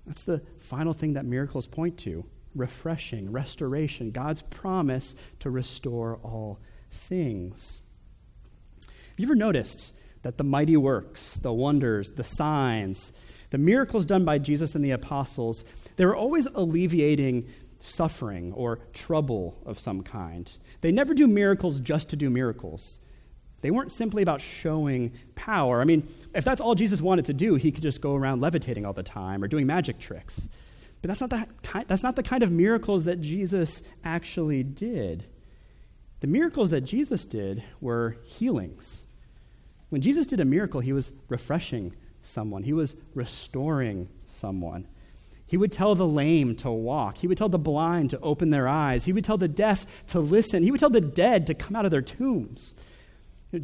That's 0.06 0.24
the 0.24 0.42
final 0.58 0.92
thing 0.92 1.14
that 1.14 1.24
miracles 1.24 1.66
point 1.66 1.98
to 1.98 2.24
refreshing, 2.54 3.32
restoration, 3.32 4.10
God's 4.10 4.42
promise 4.42 5.14
to 5.40 5.50
restore 5.50 6.18
all 6.22 6.60
things. 6.90 7.80
Have 8.80 9.18
you 9.18 9.26
ever 9.26 9.34
noticed 9.34 9.92
that 10.22 10.38
the 10.38 10.44
mighty 10.44 10.76
works, 10.76 11.34
the 11.36 11.52
wonders, 11.52 12.12
the 12.12 12.24
signs, 12.24 13.12
the 13.50 13.58
miracles 13.58 14.06
done 14.06 14.24
by 14.24 14.38
Jesus 14.38 14.74
and 14.74 14.84
the 14.84 14.92
apostles, 14.92 15.64
they 15.96 16.06
were 16.06 16.16
always 16.16 16.46
alleviating 16.46 17.48
suffering 17.84 18.52
or 18.54 18.78
trouble 18.92 19.56
of 19.66 19.78
some 19.78 20.02
kind. 20.02 20.56
They 20.80 20.90
never 20.90 21.14
do 21.14 21.26
miracles 21.26 21.80
just 21.80 22.08
to 22.10 22.16
do 22.16 22.30
miracles. 22.30 22.98
They 23.60 23.70
weren't 23.70 23.92
simply 23.92 24.22
about 24.22 24.40
showing 24.40 25.12
power. 25.34 25.80
I 25.80 25.84
mean, 25.84 26.08
if 26.34 26.44
that's 26.44 26.60
all 26.60 26.74
Jesus 26.74 27.00
wanted 27.00 27.26
to 27.26 27.34
do, 27.34 27.54
he 27.54 27.72
could 27.72 27.82
just 27.82 28.00
go 28.00 28.14
around 28.14 28.40
levitating 28.40 28.84
all 28.84 28.92
the 28.92 29.02
time 29.02 29.42
or 29.42 29.48
doing 29.48 29.66
magic 29.66 29.98
tricks. 29.98 30.48
But 31.00 31.08
that's 31.08 31.20
not, 31.20 31.30
the 31.30 31.46
kind, 31.62 31.86
that's 31.86 32.02
not 32.02 32.16
the 32.16 32.22
kind 32.22 32.42
of 32.42 32.50
miracles 32.50 33.04
that 33.04 33.20
Jesus 33.20 33.82
actually 34.04 34.62
did. 34.62 35.24
The 36.20 36.26
miracles 36.26 36.70
that 36.70 36.82
Jesus 36.82 37.26
did 37.26 37.62
were 37.80 38.16
healings. 38.24 39.04
When 39.90 40.00
Jesus 40.00 40.26
did 40.26 40.40
a 40.40 40.44
miracle, 40.44 40.80
he 40.80 40.92
was 40.92 41.12
refreshing 41.28 41.94
someone, 42.22 42.62
he 42.62 42.72
was 42.72 42.96
restoring 43.14 44.08
someone. 44.26 44.88
He 45.46 45.56
would 45.56 45.72
tell 45.72 45.94
the 45.94 46.06
lame 46.06 46.56
to 46.56 46.70
walk. 46.70 47.18
He 47.18 47.26
would 47.26 47.38
tell 47.38 47.48
the 47.48 47.58
blind 47.58 48.10
to 48.10 48.20
open 48.20 48.50
their 48.50 48.66
eyes. 48.66 49.04
He 49.04 49.12
would 49.12 49.24
tell 49.24 49.36
the 49.36 49.48
deaf 49.48 50.06
to 50.08 50.20
listen. 50.20 50.62
He 50.62 50.70
would 50.70 50.80
tell 50.80 50.90
the 50.90 51.00
dead 51.00 51.46
to 51.48 51.54
come 51.54 51.76
out 51.76 51.84
of 51.84 51.90
their 51.90 52.02
tombs. 52.02 52.74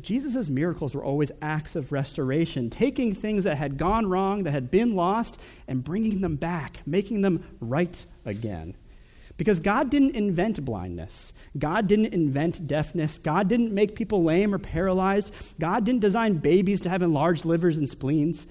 Jesus' 0.01 0.49
miracles 0.49 0.95
were 0.95 1.05
always 1.05 1.33
acts 1.43 1.75
of 1.75 1.91
restoration, 1.91 2.71
taking 2.71 3.15
things 3.15 3.45
that 3.45 3.57
had 3.57 3.77
gone 3.77 4.07
wrong, 4.07 4.45
that 4.45 4.53
had 4.53 4.71
been 4.71 4.95
lost, 4.95 5.41
and 5.67 5.83
bringing 5.83 6.21
them 6.21 6.37
back, 6.37 6.81
making 6.87 7.23
them 7.23 7.45
right 7.61 8.05
again. 8.25 8.77
Because 9.37 9.59
God 9.59 9.91
didn't 9.91 10.15
invent 10.15 10.65
blindness. 10.65 11.33
God 11.59 11.89
didn't 11.89 12.13
invent 12.13 12.67
deafness. 12.67 13.19
God 13.19 13.49
didn't 13.49 13.73
make 13.73 13.97
people 13.97 14.23
lame 14.23 14.55
or 14.55 14.59
paralyzed. 14.59 15.33
God 15.59 15.85
didn't 15.85 16.03
design 16.03 16.35
babies 16.35 16.83
to 16.83 16.91
have 16.91 17.03
enlarged 17.03 17.45
livers 17.45 17.79
and 17.79 17.89
spleens. 17.89 18.47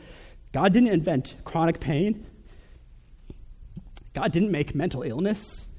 God 0.52 0.74
didn't 0.74 0.90
invent 0.90 1.36
chronic 1.46 1.80
pain. 1.80 2.26
God 4.20 4.34
didn't 4.34 4.52
make 4.52 4.76
mental 4.76 5.02
illness. 5.04 5.70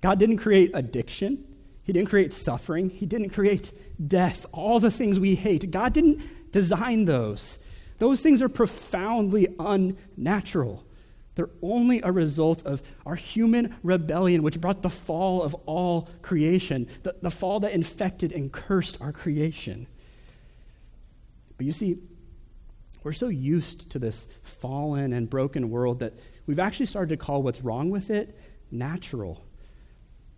God 0.00 0.18
didn't 0.18 0.38
create 0.38 0.70
addiction. 0.72 1.44
He 1.82 1.92
didn't 1.92 2.08
create 2.08 2.32
suffering. 2.32 2.88
He 2.88 3.04
didn't 3.04 3.30
create 3.30 3.70
death, 4.08 4.46
all 4.50 4.80
the 4.80 4.90
things 4.90 5.20
we 5.20 5.34
hate. 5.34 5.70
God 5.70 5.92
didn't 5.92 6.52
design 6.52 7.04
those. 7.04 7.58
Those 7.98 8.22
things 8.22 8.40
are 8.40 8.48
profoundly 8.48 9.54
unnatural. 9.58 10.86
They're 11.34 11.50
only 11.60 12.00
a 12.00 12.10
result 12.10 12.64
of 12.64 12.80
our 13.04 13.14
human 13.14 13.76
rebellion, 13.82 14.42
which 14.42 14.58
brought 14.58 14.80
the 14.80 14.88
fall 14.88 15.42
of 15.42 15.54
all 15.66 16.08
creation, 16.22 16.88
the, 17.02 17.14
the 17.20 17.30
fall 17.30 17.60
that 17.60 17.72
infected 17.72 18.32
and 18.32 18.50
cursed 18.50 18.98
our 19.02 19.12
creation. 19.12 19.86
But 21.58 21.66
you 21.66 21.72
see, 21.72 21.98
we're 23.02 23.12
so 23.12 23.28
used 23.28 23.90
to 23.90 23.98
this 23.98 24.28
fallen 24.42 25.12
and 25.12 25.28
broken 25.28 25.68
world 25.68 25.98
that 26.00 26.14
we've 26.46 26.58
actually 26.58 26.86
started 26.86 27.10
to 27.10 27.16
call 27.16 27.42
what's 27.42 27.60
wrong 27.60 27.90
with 27.90 28.10
it 28.10 28.38
natural. 28.70 29.44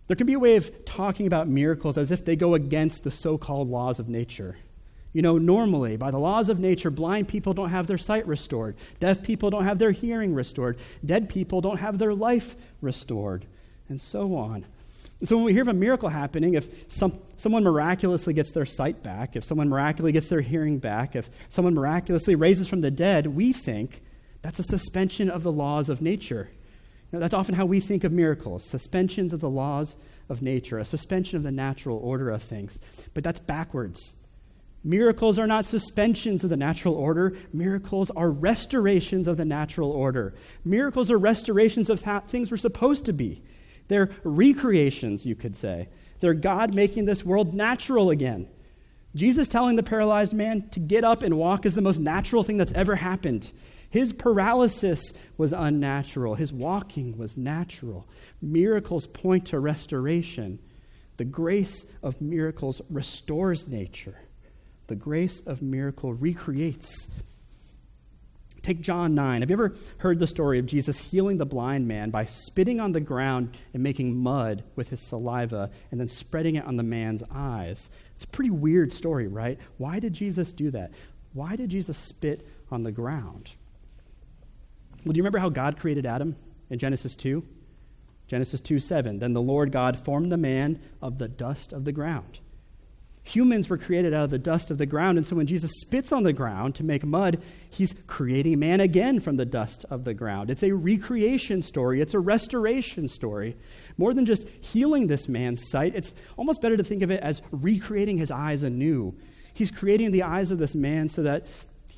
There 0.07 0.15
can 0.15 0.27
be 0.27 0.33
a 0.33 0.39
way 0.39 0.55
of 0.55 0.85
talking 0.85 1.27
about 1.27 1.47
miracles 1.47 1.97
as 1.97 2.11
if 2.11 2.25
they 2.25 2.35
go 2.35 2.55
against 2.55 3.03
the 3.03 3.11
so 3.11 3.37
called 3.37 3.69
laws 3.69 3.99
of 3.99 4.09
nature. 4.09 4.57
You 5.13 5.21
know, 5.21 5.37
normally, 5.37 5.97
by 5.97 6.11
the 6.11 6.19
laws 6.19 6.49
of 6.49 6.59
nature, 6.59 6.91
blind 6.91 7.27
people 7.27 7.53
don't 7.53 7.69
have 7.69 7.87
their 7.87 7.97
sight 7.97 8.27
restored, 8.27 8.75
deaf 8.99 9.23
people 9.23 9.49
don't 9.49 9.65
have 9.65 9.79
their 9.79 9.91
hearing 9.91 10.33
restored, 10.33 10.77
dead 11.03 11.29
people 11.29 11.61
don't 11.61 11.77
have 11.77 11.97
their 11.97 12.13
life 12.13 12.55
restored, 12.81 13.45
and 13.87 13.99
so 13.99 14.35
on. 14.35 14.65
So 15.23 15.35
when 15.35 15.45
we 15.45 15.53
hear 15.53 15.63
of 15.63 15.67
a 15.67 15.73
miracle 15.73 16.09
happening, 16.09 16.53
if 16.53 16.89
some, 16.91 17.19
someone 17.35 17.63
miraculously 17.63 18.33
gets 18.33 18.51
their 18.51 18.65
sight 18.65 19.03
back, 19.03 19.35
if 19.35 19.43
someone 19.43 19.67
miraculously 19.67 20.13
gets 20.13 20.27
their 20.27 20.41
hearing 20.41 20.77
back, 20.77 21.15
if 21.15 21.29
someone 21.49 21.73
miraculously 21.73 22.35
raises 22.35 22.67
from 22.67 22.81
the 22.81 22.91
dead, 22.91 23.27
we 23.27 23.51
think 23.51 24.01
that's 24.41 24.59
a 24.59 24.63
suspension 24.63 25.29
of 25.29 25.43
the 25.43 25.51
laws 25.51 25.89
of 25.89 26.01
nature 26.01 26.49
know, 27.11 27.19
that's 27.19 27.33
often 27.33 27.55
how 27.55 27.65
we 27.65 27.79
think 27.79 28.03
of 28.03 28.11
miracles 28.11 28.63
suspensions 28.63 29.33
of 29.33 29.39
the 29.39 29.49
laws 29.49 29.95
of 30.27 30.41
nature, 30.41 30.77
a 30.77 30.85
suspension 30.85 31.37
of 31.37 31.43
the 31.43 31.51
natural 31.51 31.97
order 31.97 32.29
of 32.29 32.43
things. 32.43 32.79
But 33.13 33.23
that's 33.23 33.39
backwards. 33.39 34.15
Miracles 34.83 35.37
are 35.39 35.47
not 35.47 35.65
suspensions 35.65 36.43
of 36.43 36.49
the 36.49 36.55
natural 36.55 36.93
order. 36.93 37.35
Miracles 37.51 38.11
are 38.11 38.29
restorations 38.29 39.27
of 39.27 39.37
the 39.37 39.43
natural 39.43 39.91
order. 39.91 40.35
Miracles 40.63 41.11
are 41.11 41.17
restorations 41.17 41.89
of 41.89 42.03
how 42.03 42.21
things 42.21 42.51
were 42.51 42.57
supposed 42.57 43.05
to 43.05 43.13
be. 43.13 43.41
They're 43.87 44.11
recreations, 44.23 45.25
you 45.25 45.35
could 45.35 45.55
say. 45.55 45.89
They're 46.19 46.35
God 46.35 46.73
making 46.73 47.05
this 47.05 47.25
world 47.25 47.53
natural 47.53 48.09
again. 48.09 48.47
Jesus 49.15 49.47
telling 49.47 49.75
the 49.75 49.83
paralyzed 49.83 50.33
man 50.33 50.69
to 50.69 50.79
get 50.79 51.03
up 51.03 51.23
and 51.23 51.37
walk 51.37 51.65
is 51.65 51.73
the 51.73 51.81
most 51.81 51.99
natural 51.99 52.43
thing 52.43 52.57
that's 52.57 52.71
ever 52.73 52.95
happened. 52.95 53.51
His 53.89 54.13
paralysis 54.13 55.13
was 55.37 55.51
unnatural, 55.51 56.35
his 56.35 56.53
walking 56.53 57.17
was 57.17 57.35
natural. 57.35 58.07
Miracles 58.41 59.07
point 59.07 59.47
to 59.47 59.59
restoration. 59.59 60.59
The 61.17 61.25
grace 61.25 61.85
of 62.01 62.21
miracles 62.21 62.81
restores 62.89 63.67
nature, 63.67 64.17
the 64.87 64.95
grace 64.95 65.41
of 65.45 65.61
miracle 65.61 66.13
recreates. 66.13 67.07
Take 68.61 68.81
John 68.81 69.15
9. 69.15 69.41
Have 69.41 69.49
you 69.49 69.55
ever 69.55 69.73
heard 69.99 70.19
the 70.19 70.27
story 70.27 70.59
of 70.59 70.65
Jesus 70.65 70.97
healing 70.97 71.37
the 71.37 71.45
blind 71.45 71.87
man 71.87 72.09
by 72.09 72.25
spitting 72.25 72.79
on 72.79 72.91
the 72.91 72.99
ground 72.99 73.57
and 73.73 73.81
making 73.81 74.17
mud 74.17 74.63
with 74.75 74.89
his 74.89 74.99
saliva 75.01 75.71
and 75.91 75.99
then 75.99 76.07
spreading 76.07 76.55
it 76.55 76.65
on 76.65 76.75
the 76.75 76.83
man's 76.83 77.23
eyes? 77.31 77.89
It's 78.15 78.25
a 78.25 78.27
pretty 78.27 78.51
weird 78.51 78.91
story, 78.91 79.27
right? 79.27 79.57
Why 79.77 79.99
did 79.99 80.13
Jesus 80.13 80.51
do 80.51 80.71
that? 80.71 80.91
Why 81.33 81.55
did 81.55 81.69
Jesus 81.69 81.97
spit 81.97 82.47
on 82.69 82.83
the 82.83 82.91
ground? 82.91 83.51
Well, 85.05 85.13
do 85.13 85.17
you 85.17 85.23
remember 85.23 85.39
how 85.39 85.49
God 85.49 85.77
created 85.77 86.05
Adam 86.05 86.35
in 86.69 86.79
Genesis 86.79 87.15
2? 87.15 87.43
Genesis 88.27 88.61
2 88.61 88.79
7. 88.79 89.19
Then 89.19 89.33
the 89.33 89.41
Lord 89.41 89.71
God 89.71 89.97
formed 89.97 90.31
the 90.31 90.37
man 90.37 90.79
of 91.01 91.17
the 91.17 91.27
dust 91.27 91.73
of 91.73 91.85
the 91.85 91.91
ground. 91.91 92.39
Humans 93.23 93.69
were 93.69 93.77
created 93.77 94.13
out 94.13 94.23
of 94.23 94.29
the 94.31 94.39
dust 94.39 94.71
of 94.71 94.77
the 94.77 94.85
ground, 94.85 95.17
and 95.17 95.27
so 95.27 95.35
when 95.35 95.45
Jesus 95.45 95.71
spits 95.81 96.11
on 96.11 96.23
the 96.23 96.33
ground 96.33 96.73
to 96.75 96.83
make 96.83 97.05
mud, 97.05 97.41
he's 97.69 97.93
creating 98.07 98.57
man 98.59 98.79
again 98.79 99.19
from 99.19 99.37
the 99.37 99.45
dust 99.45 99.85
of 99.89 100.03
the 100.03 100.13
ground. 100.13 100.49
It's 100.49 100.63
a 100.63 100.71
recreation 100.71 101.61
story, 101.61 102.01
it's 102.01 102.13
a 102.13 102.19
restoration 102.19 103.07
story. 103.07 103.55
More 103.97 104.13
than 104.13 104.25
just 104.25 104.47
healing 104.47 105.07
this 105.07 105.27
man's 105.27 105.69
sight, 105.69 105.95
it's 105.95 106.11
almost 106.37 106.61
better 106.61 106.77
to 106.77 106.83
think 106.83 107.03
of 107.03 107.11
it 107.11 107.21
as 107.21 107.41
recreating 107.51 108.17
his 108.17 108.31
eyes 108.31 108.63
anew. 108.63 109.15
He's 109.53 109.69
creating 109.69 110.11
the 110.11 110.23
eyes 110.23 110.51
of 110.51 110.57
this 110.57 110.73
man 110.73 111.09
so 111.09 111.23
that 111.23 111.45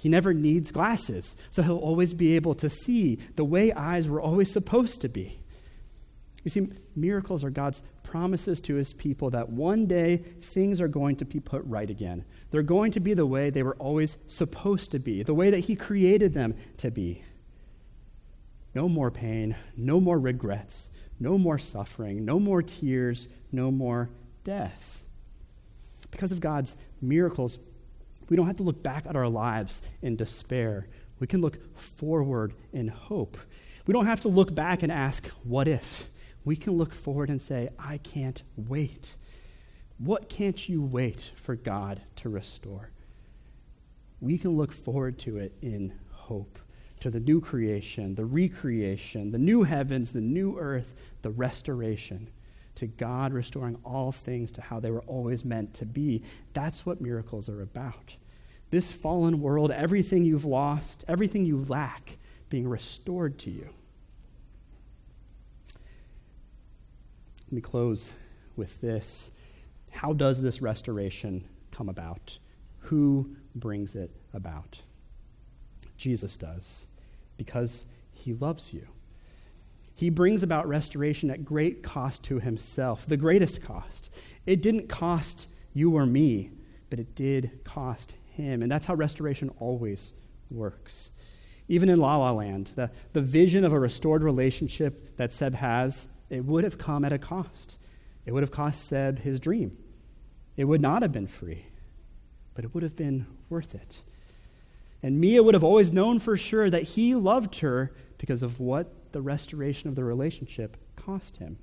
he 0.01 0.09
never 0.09 0.33
needs 0.33 0.71
glasses, 0.71 1.35
so 1.51 1.61
he'll 1.61 1.77
always 1.77 2.15
be 2.15 2.35
able 2.35 2.55
to 2.55 2.71
see 2.71 3.19
the 3.35 3.45
way 3.45 3.71
eyes 3.71 4.07
were 4.07 4.19
always 4.19 4.51
supposed 4.51 4.99
to 5.01 5.07
be. 5.07 5.39
You 6.43 6.49
see, 6.49 6.69
miracles 6.95 7.43
are 7.43 7.51
God's 7.51 7.83
promises 8.01 8.59
to 8.61 8.73
his 8.73 8.93
people 8.93 9.29
that 9.29 9.49
one 9.49 9.85
day 9.85 10.17
things 10.17 10.81
are 10.81 10.87
going 10.87 11.17
to 11.17 11.25
be 11.25 11.39
put 11.39 11.63
right 11.65 11.87
again. 11.87 12.25
They're 12.49 12.63
going 12.63 12.93
to 12.93 12.99
be 12.99 13.13
the 13.13 13.27
way 13.27 13.51
they 13.51 13.61
were 13.61 13.75
always 13.75 14.17
supposed 14.25 14.89
to 14.93 14.97
be, 14.97 15.21
the 15.21 15.35
way 15.35 15.51
that 15.51 15.59
he 15.59 15.75
created 15.75 16.33
them 16.33 16.55
to 16.77 16.89
be. 16.89 17.21
No 18.73 18.89
more 18.89 19.11
pain, 19.11 19.55
no 19.77 20.01
more 20.01 20.17
regrets, 20.17 20.89
no 21.19 21.37
more 21.37 21.59
suffering, 21.59 22.25
no 22.25 22.39
more 22.39 22.63
tears, 22.63 23.27
no 23.51 23.69
more 23.69 24.09
death. 24.43 25.03
Because 26.09 26.31
of 26.31 26.39
God's 26.39 26.75
miracles, 27.03 27.59
we 28.31 28.37
don't 28.37 28.47
have 28.47 28.55
to 28.55 28.63
look 28.63 28.81
back 28.81 29.05
at 29.07 29.17
our 29.17 29.27
lives 29.27 29.81
in 30.01 30.15
despair. 30.15 30.87
We 31.19 31.27
can 31.27 31.41
look 31.41 31.75
forward 31.75 32.53
in 32.71 32.87
hope. 32.87 33.37
We 33.85 33.91
don't 33.91 34.05
have 34.05 34.21
to 34.21 34.29
look 34.29 34.55
back 34.55 34.83
and 34.83 34.91
ask, 34.91 35.27
what 35.43 35.67
if? 35.67 36.09
We 36.45 36.55
can 36.55 36.77
look 36.77 36.93
forward 36.93 37.29
and 37.29 37.41
say, 37.41 37.71
I 37.77 37.97
can't 37.97 38.41
wait. 38.55 39.17
What 39.97 40.29
can't 40.29 40.69
you 40.69 40.81
wait 40.81 41.33
for 41.35 41.57
God 41.57 42.03
to 42.15 42.29
restore? 42.29 42.91
We 44.21 44.37
can 44.37 44.55
look 44.55 44.71
forward 44.71 45.19
to 45.19 45.37
it 45.37 45.57
in 45.61 45.93
hope, 46.11 46.57
to 47.01 47.09
the 47.09 47.19
new 47.19 47.41
creation, 47.41 48.15
the 48.15 48.23
recreation, 48.23 49.31
the 49.31 49.39
new 49.39 49.63
heavens, 49.63 50.13
the 50.13 50.21
new 50.21 50.57
earth, 50.57 50.93
the 51.21 51.31
restoration, 51.31 52.29
to 52.81 52.87
God 52.87 53.31
restoring 53.31 53.77
all 53.85 54.11
things 54.11 54.51
to 54.53 54.61
how 54.61 54.79
they 54.79 54.89
were 54.89 55.03
always 55.03 55.45
meant 55.45 55.75
to 55.75 55.85
be. 55.85 56.23
That's 56.53 56.83
what 56.83 56.99
miracles 56.99 57.47
are 57.47 57.61
about. 57.61 58.15
This 58.71 58.91
fallen 58.91 59.39
world, 59.39 59.69
everything 59.69 60.25
you've 60.25 60.45
lost, 60.45 61.05
everything 61.07 61.45
you 61.45 61.61
lack, 61.61 62.17
being 62.49 62.67
restored 62.67 63.37
to 63.39 63.51
you. 63.51 63.69
Let 67.45 67.51
me 67.53 67.61
close 67.61 68.11
with 68.55 68.81
this. 68.81 69.29
How 69.91 70.11
does 70.11 70.41
this 70.41 70.59
restoration 70.59 71.47
come 71.69 71.87
about? 71.87 72.39
Who 72.79 73.35
brings 73.53 73.93
it 73.93 74.09
about? 74.33 74.81
Jesus 75.97 76.35
does, 76.35 76.87
because 77.37 77.85
he 78.11 78.33
loves 78.33 78.73
you. 78.73 78.87
He 80.01 80.09
brings 80.09 80.41
about 80.41 80.67
restoration 80.67 81.29
at 81.29 81.45
great 81.45 81.83
cost 81.83 82.23
to 82.23 82.39
himself, 82.39 83.05
the 83.05 83.17
greatest 83.17 83.61
cost. 83.61 84.09
It 84.47 84.63
didn't 84.63 84.89
cost 84.89 85.47
you 85.75 85.95
or 85.95 86.07
me, 86.07 86.49
but 86.89 86.99
it 86.99 87.13
did 87.13 87.63
cost 87.63 88.15
him. 88.31 88.63
And 88.63 88.71
that's 88.71 88.87
how 88.87 88.95
restoration 88.95 89.51
always 89.59 90.13
works. 90.49 91.11
Even 91.67 91.87
in 91.87 91.99
La 91.99 92.17
La 92.17 92.31
Land, 92.31 92.71
the, 92.73 92.89
the 93.13 93.21
vision 93.21 93.63
of 93.63 93.73
a 93.73 93.79
restored 93.79 94.23
relationship 94.23 95.17
that 95.17 95.33
Seb 95.33 95.53
has, 95.53 96.07
it 96.31 96.45
would 96.45 96.63
have 96.63 96.79
come 96.79 97.05
at 97.05 97.13
a 97.13 97.19
cost. 97.19 97.75
It 98.25 98.31
would 98.31 98.41
have 98.41 98.49
cost 98.49 98.83
Seb 98.83 99.19
his 99.19 99.39
dream. 99.39 99.77
It 100.57 100.63
would 100.63 100.81
not 100.81 101.03
have 101.03 101.11
been 101.11 101.27
free, 101.27 101.67
but 102.55 102.65
it 102.65 102.73
would 102.73 102.81
have 102.81 102.95
been 102.95 103.27
worth 103.49 103.75
it. 103.75 104.01
And 105.03 105.21
Mia 105.21 105.43
would 105.43 105.53
have 105.53 105.63
always 105.63 105.91
known 105.91 106.17
for 106.17 106.37
sure 106.37 106.71
that 106.71 106.81
he 106.81 107.13
loved 107.13 107.59
her 107.59 107.93
because 108.17 108.41
of 108.41 108.59
what 108.59 108.91
the 109.11 109.21
restoration 109.21 109.89
of 109.89 109.95
the 109.95 110.03
relationship 110.03 110.77
cost 110.95 111.37
him. 111.37 111.57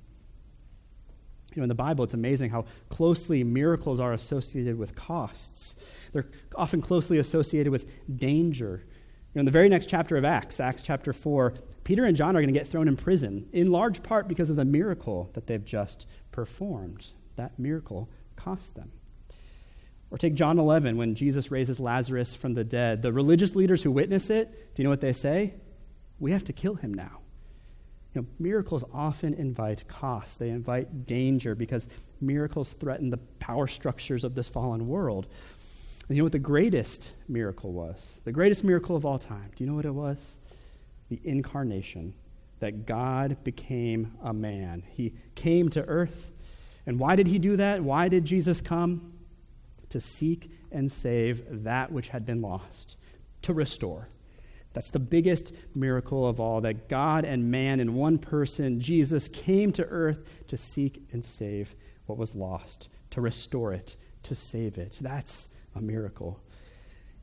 You 1.55 1.61
know, 1.61 1.63
in 1.63 1.69
the 1.69 1.75
Bible, 1.75 2.03
it's 2.03 2.13
amazing 2.13 2.51
how 2.51 2.65
closely 2.89 3.43
miracles 3.43 3.99
are 3.99 4.13
associated 4.13 4.77
with 4.77 4.95
costs. 4.95 5.75
They're 6.13 6.27
often 6.55 6.81
closely 6.81 7.17
associated 7.17 7.71
with 7.71 7.89
danger. 8.17 8.83
You 8.85 9.35
know, 9.35 9.39
in 9.39 9.45
the 9.45 9.51
very 9.51 9.69
next 9.69 9.87
chapter 9.87 10.15
of 10.15 10.25
Acts, 10.25 10.59
Acts 10.59 10.83
chapter 10.83 11.11
4, 11.11 11.55
Peter 11.83 12.05
and 12.05 12.15
John 12.15 12.35
are 12.35 12.41
going 12.41 12.53
to 12.53 12.59
get 12.59 12.67
thrown 12.67 12.87
in 12.87 12.95
prison, 12.95 13.47
in 13.51 13.71
large 13.71 14.03
part 14.03 14.27
because 14.27 14.51
of 14.51 14.55
the 14.57 14.65
miracle 14.65 15.31
that 15.33 15.47
they've 15.47 15.63
just 15.63 16.05
performed. 16.31 17.07
That 17.35 17.57
miracle 17.57 18.09
cost 18.35 18.75
them. 18.75 18.91
Or 20.11 20.17
take 20.17 20.33
John 20.35 20.59
11 20.59 20.97
when 20.97 21.15
Jesus 21.15 21.51
raises 21.51 21.79
Lazarus 21.79 22.33
from 22.33 22.53
the 22.53 22.63
dead. 22.63 23.01
The 23.01 23.13
religious 23.13 23.55
leaders 23.55 23.83
who 23.83 23.91
witness 23.91 24.29
it, 24.29 24.75
do 24.75 24.81
you 24.81 24.83
know 24.83 24.89
what 24.89 25.01
they 25.01 25.13
say? 25.13 25.55
We 26.19 26.31
have 26.31 26.43
to 26.45 26.53
kill 26.53 26.75
him 26.75 26.93
now. 26.93 27.19
You 28.13 28.21
know, 28.21 28.27
miracles 28.39 28.83
often 28.93 29.33
invite 29.33 29.87
costs. 29.87 30.37
They 30.37 30.49
invite 30.49 31.05
danger 31.05 31.55
because 31.55 31.87
miracles 32.21 32.71
threaten 32.71 33.09
the 33.09 33.17
power 33.39 33.67
structures 33.67 34.23
of 34.23 34.35
this 34.35 34.47
fallen 34.47 34.87
world. 34.87 35.27
And 36.07 36.15
you 36.15 36.21
know 36.21 36.25
what 36.25 36.31
the 36.31 36.39
greatest 36.39 37.11
miracle 37.27 37.71
was? 37.71 38.19
The 38.23 38.31
greatest 38.31 38.63
miracle 38.63 38.95
of 38.95 39.05
all 39.05 39.19
time. 39.19 39.51
Do 39.55 39.63
you 39.63 39.69
know 39.69 39.75
what 39.75 39.85
it 39.85 39.93
was? 39.93 40.37
The 41.09 41.19
incarnation. 41.23 42.13
That 42.59 42.85
God 42.85 43.37
became 43.43 44.13
a 44.23 44.33
man. 44.33 44.83
He 44.89 45.13
came 45.35 45.69
to 45.69 45.83
earth. 45.85 46.31
And 46.85 46.99
why 46.99 47.15
did 47.15 47.27
he 47.27 47.39
do 47.39 47.57
that? 47.57 47.83
Why 47.83 48.09
did 48.09 48.25
Jesus 48.25 48.59
come? 48.59 49.13
to 49.89 49.99
seek 49.99 50.51
and 50.71 50.91
save 50.91 51.63
that 51.63 51.91
which 51.91 52.09
had 52.09 52.25
been 52.25 52.41
lost, 52.41 52.95
to 53.41 53.53
restore. 53.53 54.07
That's 54.73 54.89
the 54.89 54.99
biggest 54.99 55.53
miracle 55.73 56.27
of 56.27 56.39
all 56.39 56.61
that 56.61 56.89
God 56.89 57.25
and 57.25 57.49
man 57.49 57.79
in 57.79 57.95
one 57.95 58.17
person, 58.17 58.79
Jesus, 58.79 59.27
came 59.27 59.71
to 59.73 59.85
earth 59.85 60.29
to 60.47 60.57
seek 60.57 61.07
and 61.11 61.25
save 61.25 61.75
what 62.05 62.17
was 62.17 62.35
lost, 62.35 62.89
to 63.11 63.21
restore 63.21 63.73
it, 63.73 63.95
to 64.23 64.35
save 64.35 64.77
it. 64.77 64.99
That's 65.01 65.49
a 65.75 65.81
miracle. 65.81 66.39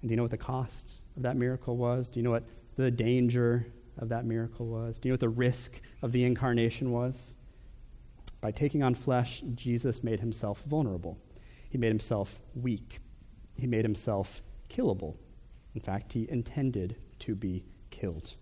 And 0.00 0.08
do 0.08 0.12
you 0.12 0.16
know 0.16 0.24
what 0.24 0.32
the 0.32 0.36
cost 0.36 0.92
of 1.16 1.22
that 1.22 1.36
miracle 1.36 1.76
was? 1.76 2.10
Do 2.10 2.18
you 2.18 2.24
know 2.24 2.32
what 2.32 2.44
the 2.76 2.90
danger 2.90 3.66
of 3.98 4.08
that 4.08 4.24
miracle 4.24 4.66
was? 4.66 4.98
Do 4.98 5.08
you 5.08 5.12
know 5.12 5.14
what 5.14 5.20
the 5.20 5.28
risk 5.28 5.80
of 6.02 6.12
the 6.12 6.24
incarnation 6.24 6.90
was? 6.90 7.34
By 8.40 8.50
taking 8.50 8.82
on 8.82 8.94
flesh, 8.94 9.42
Jesus 9.54 10.04
made 10.04 10.20
himself 10.20 10.62
vulnerable. 10.66 11.18
He 11.70 11.78
made 11.78 11.88
himself 11.88 12.38
weak. 12.54 12.98
He 13.54 13.66
made 13.66 13.84
himself 13.84 14.42
killable. 14.68 15.16
In 15.74 15.80
fact, 15.80 16.12
he 16.12 16.28
intended 16.30 16.96
to 17.20 17.34
be 17.34 17.64
killed. 17.90 18.34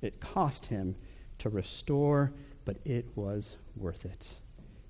It 0.00 0.20
cost 0.20 0.66
him 0.66 0.96
to 1.38 1.48
restore, 1.48 2.32
but 2.64 2.78
it 2.84 3.06
was 3.14 3.56
worth 3.76 4.04
it. 4.04 4.28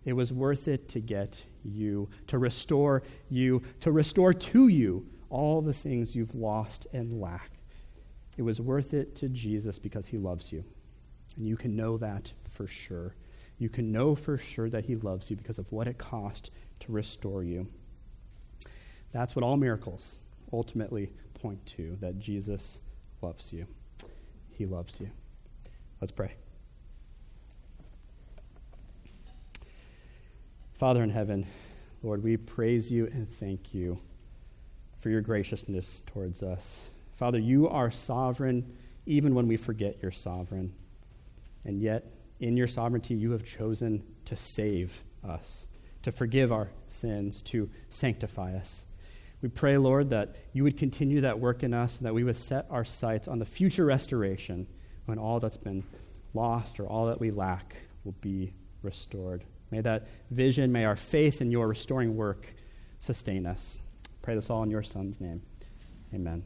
It 0.05 0.14
was 0.14 0.32
worth 0.32 0.68
it 0.68 0.88
to 0.91 1.01
get 1.01 1.45
you, 1.62 2.09
to 2.26 2.38
restore 2.38 3.03
you, 3.28 3.62
to 3.80 3.93
restore 3.93 4.32
to 4.32 4.68
you 4.68 5.07
all 5.28 5.61
the 5.61 5.72
things 5.72 6.14
you've 6.14 6.34
lost 6.34 6.86
and 6.93 7.20
lack. 7.20 7.51
It 8.36 8.43
was 8.43 8.61
worth 8.61 8.95
it 8.95 9.14
to 9.16 9.28
Jesus 9.28 9.78
because 9.78 10.07
he 10.09 10.16
loves 10.16 10.53
you. 10.53 10.64
And 11.36 11.47
you 11.47 11.57
can 11.57 11.76
know 11.76 11.99
that 11.99 12.32
for 12.49 12.66
sure. 12.66 13.14
You 13.59 13.68
can 13.68 13.93
know 13.93 14.14
for 14.14 14.38
sure 14.38 14.70
that 14.70 14.86
he 14.86 14.97
loves 14.97 15.30
you 15.30 15.36
because 15.36 15.59
of 15.59 15.70
what 15.70 15.86
it 15.86 15.99
cost 15.99 16.51
to 16.80 16.93
restore 16.93 17.45
you. 17.45 17.68
That's 19.12 19.36
what 19.36 19.43
all 19.43 19.57
miracles 19.57 20.18
ultimately 20.53 21.12
point 21.34 21.64
to 21.66 21.97
that 22.01 22.18
Jesus 22.18 22.80
loves 23.22 23.52
you. 23.52 23.66
He 24.50 24.66
loves 24.66 25.00
you. 25.00 25.10
Let's 26.00 26.12
pray. 26.12 26.32
Father 30.74 31.02
in 31.02 31.10
heaven, 31.10 31.46
Lord, 32.02 32.22
we 32.22 32.36
praise 32.38 32.90
you 32.90 33.06
and 33.06 33.30
thank 33.30 33.74
you 33.74 34.00
for 34.98 35.10
your 35.10 35.20
graciousness 35.20 36.02
towards 36.06 36.42
us. 36.42 36.90
Father, 37.16 37.38
you 37.38 37.68
are 37.68 37.90
sovereign 37.90 38.76
even 39.06 39.34
when 39.34 39.46
we 39.46 39.56
forget 39.56 39.98
you're 40.00 40.10
sovereign. 40.10 40.72
And 41.64 41.80
yet, 41.82 42.06
in 42.38 42.56
your 42.56 42.66
sovereignty, 42.66 43.14
you 43.14 43.32
have 43.32 43.44
chosen 43.44 44.02
to 44.24 44.36
save 44.36 45.02
us, 45.22 45.66
to 46.02 46.12
forgive 46.12 46.52
our 46.52 46.70
sins, 46.86 47.42
to 47.42 47.68
sanctify 47.90 48.54
us. 48.54 48.86
We 49.43 49.49
pray, 49.49 49.78
Lord, 49.78 50.11
that 50.11 50.36
you 50.53 50.64
would 50.64 50.76
continue 50.76 51.22
that 51.22 51.41
work 51.41 51.62
in 51.62 51.72
us 51.72 51.99
and 51.99 52.07
that 52.07 52.14
we 52.14 52.24
would 52.24 52.36
set 52.36 52.66
our 52.70 52.84
sights 52.84 53.26
on 53.26 53.38
the 53.38 53.47
future 53.47 53.84
restoration 53.84 54.66
when 55.07 55.18
all 55.18 55.41
that's 55.41 55.57
been 55.57 55.82
lost 56.34 56.78
or 56.78 56.86
all 56.86 57.07
that 57.07 57.20
we 57.20 57.30
lack 57.30 57.76
will 58.05 58.14
be 58.20 58.53
restored. 58.82 59.45
May 59.70 59.80
that 59.80 60.09
vision, 60.30 60.72
may 60.72 60.84
our 60.84 60.97
faith 60.97 61.41
in 61.41 61.51
your 61.51 61.68
restoring 61.68 62.16
work 62.16 62.53
sustain 62.99 63.47
us. 63.47 63.80
Pray 64.22 64.34
this 64.34 64.51
all 64.51 64.62
in 64.62 64.70
your 64.70 64.82
Son's 64.82 65.20
name. 65.20 65.43
Amen. 66.12 66.45